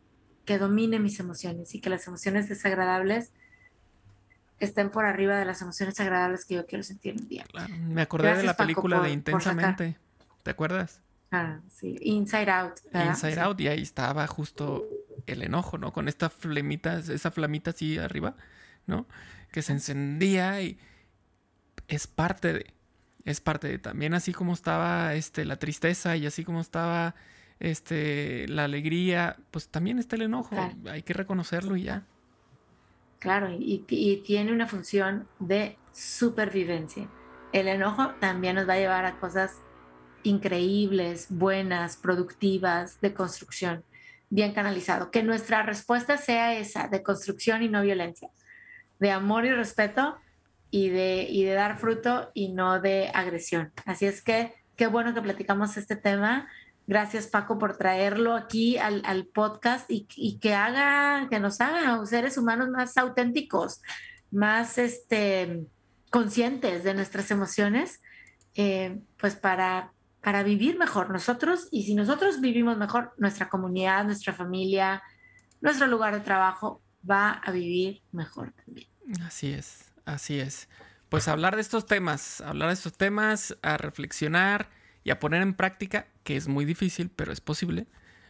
que 0.45 0.59
domine 0.59 0.99
mis 0.99 1.21
emociones 1.21 1.75
y 1.75 1.81
que 1.81 1.91
las 1.91 2.07
emociones 2.09 2.49
desagradables 2.49 3.33
estén 4.61 4.91
por 4.91 5.05
arriba 5.05 5.37
de 5.37 5.45
las 5.45 5.61
emociones 5.63 5.99
agradables 5.99 6.45
que 6.45 6.55
yo 6.55 6.67
quiero 6.67 6.85
sentir 6.85 7.17
un 7.19 7.29
día. 7.29 7.45
Me 7.81 8.03
acordé 8.03 8.37
de 8.37 8.43
la 8.45 8.57
película 8.57 9.01
de 9.01 9.11
Intensamente. 9.11 9.97
¿Te 10.43 10.51
acuerdas? 10.51 11.01
Ah, 11.33 11.61
sí. 11.69 11.97
Inside 12.01 12.51
Out. 12.51 12.75
Inside 12.93 13.41
Out, 13.41 13.61
y 13.61 13.69
ahí 13.69 13.83
estaba 13.83 14.27
justo 14.27 14.87
el 15.27 15.43
enojo, 15.43 15.79
¿no? 15.79 15.93
Con 15.93 16.09
esta 16.09 16.29
flamita, 16.29 16.99
esa 16.99 17.31
flamita 17.31 17.71
así 17.71 17.99
arriba, 17.99 18.37
¿no? 18.87 19.07
Que 19.51 19.63
se 19.63 19.73
encendía 19.73 20.61
y 20.63 20.79
es 21.89 22.07
parte 22.07 22.53
de, 22.53 22.75
es 23.25 23.41
parte 23.41 23.69
de 23.69 23.79
también 23.79 24.15
así 24.15 24.33
como 24.33 24.53
estaba 24.53 25.15
este, 25.15 25.45
la 25.45 25.57
tristeza 25.57 26.17
y 26.17 26.27
así 26.27 26.45
como 26.45 26.61
estaba 26.61 27.15
este, 27.61 28.49
la 28.49 28.65
alegría, 28.65 29.37
pues 29.51 29.69
también 29.69 29.99
está 29.99 30.17
el 30.17 30.23
enojo, 30.23 30.57
hay 30.91 31.03
que 31.03 31.13
reconocerlo 31.13 31.77
y 31.77 31.85
ya. 31.85 32.05
Claro, 33.21 33.51
y, 33.53 34.23
tiene 34.25 34.51
una 34.51 34.67
función 34.67 35.29
de 35.39 35.77
supervivencia. 35.93 37.07
El 37.53 37.69
enojo 37.69 38.15
también 38.19 38.57
nos 38.57 38.67
va 38.67 38.75
a 38.75 38.79
llevar 38.79 39.05
a 39.05 39.21
cosas 39.21 39.61
increíbles, 40.23 41.27
buenas, 41.29 41.99
productivas, 41.99 42.99
de 43.03 43.13
construcción, 43.13 43.85
bien 44.31 44.55
canalizado. 44.55 45.11
Que 45.11 45.23
nuestra 45.23 45.63
respuesta 45.63 46.17
sea 46.17 46.55
esa, 46.59 46.89
de 46.89 47.03
construcción 47.03 47.63
y 47.63 47.69
no 47.69 47.83
violencia, 47.83 48.31
de 48.99 49.11
amor 49.11 49.45
y 49.45 49.51
respeto 49.51 50.17
y 50.71 50.89
de, 50.89 51.27
y 51.29 51.45
de 51.45 51.53
dar 51.53 51.79
fruto 51.79 52.31
y 52.33 52.49
no 52.49 52.81
de 52.81 53.11
agresión. 53.13 53.71
Así 53.85 54.07
es 54.07 54.23
que 54.23 54.55
qué 54.77 54.87
bueno 54.87 55.13
que 55.13 55.21
platicamos 55.21 55.77
este 55.77 55.97
tema. 55.97 56.49
Gracias 56.87 57.29
Paco 57.29 57.59
por 57.59 57.77
traerlo 57.77 58.35
aquí 58.35 58.77
al, 58.79 59.27
podcast 59.33 59.87
y, 59.89 60.39
que 60.41 60.55
haga, 60.55 61.29
que 61.29 61.39
nos 61.39 61.61
haga 61.61 62.05
seres 62.07 62.37
humanos 62.37 62.69
más 62.69 62.97
auténticos, 62.97 63.81
más 64.31 64.77
este, 64.79 65.67
conscientes 66.11 66.83
de 66.83 66.95
nuestras 66.95 67.31
emociones, 67.31 68.01
eh, 68.55 68.99
pues 69.19 69.37
para, 69.37 69.93
para 70.21 70.43
vivir 70.43 70.79
mejor 70.79 71.11
nosotros 71.11 71.69
y 71.71 71.85
si 71.85 71.95
nosotros 71.95 72.41
vivimos 72.41 72.77
mejor, 72.77 73.15
nuestra 73.19 73.49
comunidad, 73.49 74.05
nuestra 74.05 74.33
familia, 74.33 75.03
nuestro 75.61 75.87
lugar 75.87 76.15
de 76.15 76.21
trabajo 76.21 76.83
va 77.09 77.33
a 77.33 77.53
vivir 77.53 78.03
mejor 78.13 78.53
también. 78.53 78.89
Así 79.25 79.53
es, 79.53 79.93
así 80.05 80.41
es. 80.41 80.69
Pues 81.09 81.29
hablar 81.29 81.57
de 81.57 81.63
estos 81.63 81.87
temas, 81.87 82.41
hablar 82.41 82.69
de 82.69 82.75
estos 82.75 82.97
temas, 82.97 83.57
a 83.63 83.77
reflexionar 83.77 84.69
y 85.05 85.11
a 85.11 85.19
poner 85.19 85.43
en 85.43 85.55
práctica, 85.55 86.07
que 86.25 86.37
es 86.37 86.49
muy 86.49 86.65
difícil, 86.65 87.11
pero 87.11 87.33
es 87.33 87.41
posible, 87.41 87.87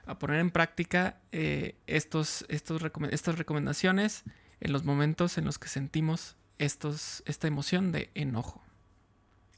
a 0.07 0.19
poner 0.19 0.41
en 0.41 0.51
práctica 0.51 1.21
eh, 1.33 1.77
estos, 1.87 2.45
estos 2.49 2.83
estas 3.11 3.39
recomendaciones 3.39 4.25
en 4.61 4.73
los 4.73 4.85
momentos 4.85 5.39
en 5.39 5.45
los 5.45 5.59
que 5.59 5.69
sentimos 5.69 6.37
estos, 6.59 7.23
esta 7.27 7.49
emoción 7.49 7.93
de 7.93 8.11
enojo. 8.15 8.63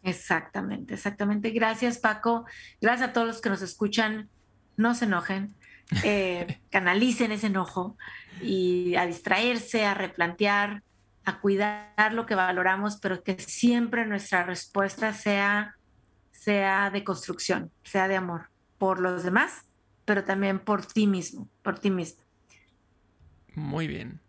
Exactamente, 0.02 0.94
exactamente. 0.94 1.50
Gracias 1.50 1.98
Paco. 1.98 2.44
Gracias 2.80 3.10
a 3.10 3.12
todos 3.12 3.26
los 3.26 3.40
que 3.40 3.50
nos 3.50 3.62
escuchan. 3.62 4.28
No 4.76 4.94
se 4.94 5.04
enojen, 5.04 5.54
eh, 6.04 6.60
canalicen 6.70 7.32
ese 7.32 7.48
enojo 7.48 7.96
y 8.40 8.94
a 8.96 9.06
distraerse, 9.06 9.84
a 9.84 9.94
replantear, 9.94 10.82
a 11.24 11.40
cuidar 11.40 12.12
lo 12.12 12.26
que 12.26 12.34
valoramos, 12.34 12.98
pero 13.00 13.22
que 13.22 13.38
siempre 13.38 14.06
nuestra 14.06 14.44
respuesta 14.44 15.12
sea 15.12 15.76
sea 16.42 16.90
de 16.90 17.04
construcción, 17.04 17.70
sea 17.84 18.08
de 18.08 18.16
amor 18.16 18.50
por 18.76 18.98
los 18.98 19.22
demás, 19.22 19.66
pero 20.04 20.24
también 20.24 20.58
por 20.58 20.84
ti 20.84 21.06
mismo, 21.06 21.48
por 21.62 21.78
ti 21.78 21.90
mismo. 21.90 22.24
Muy 23.54 23.86
bien. 23.86 24.20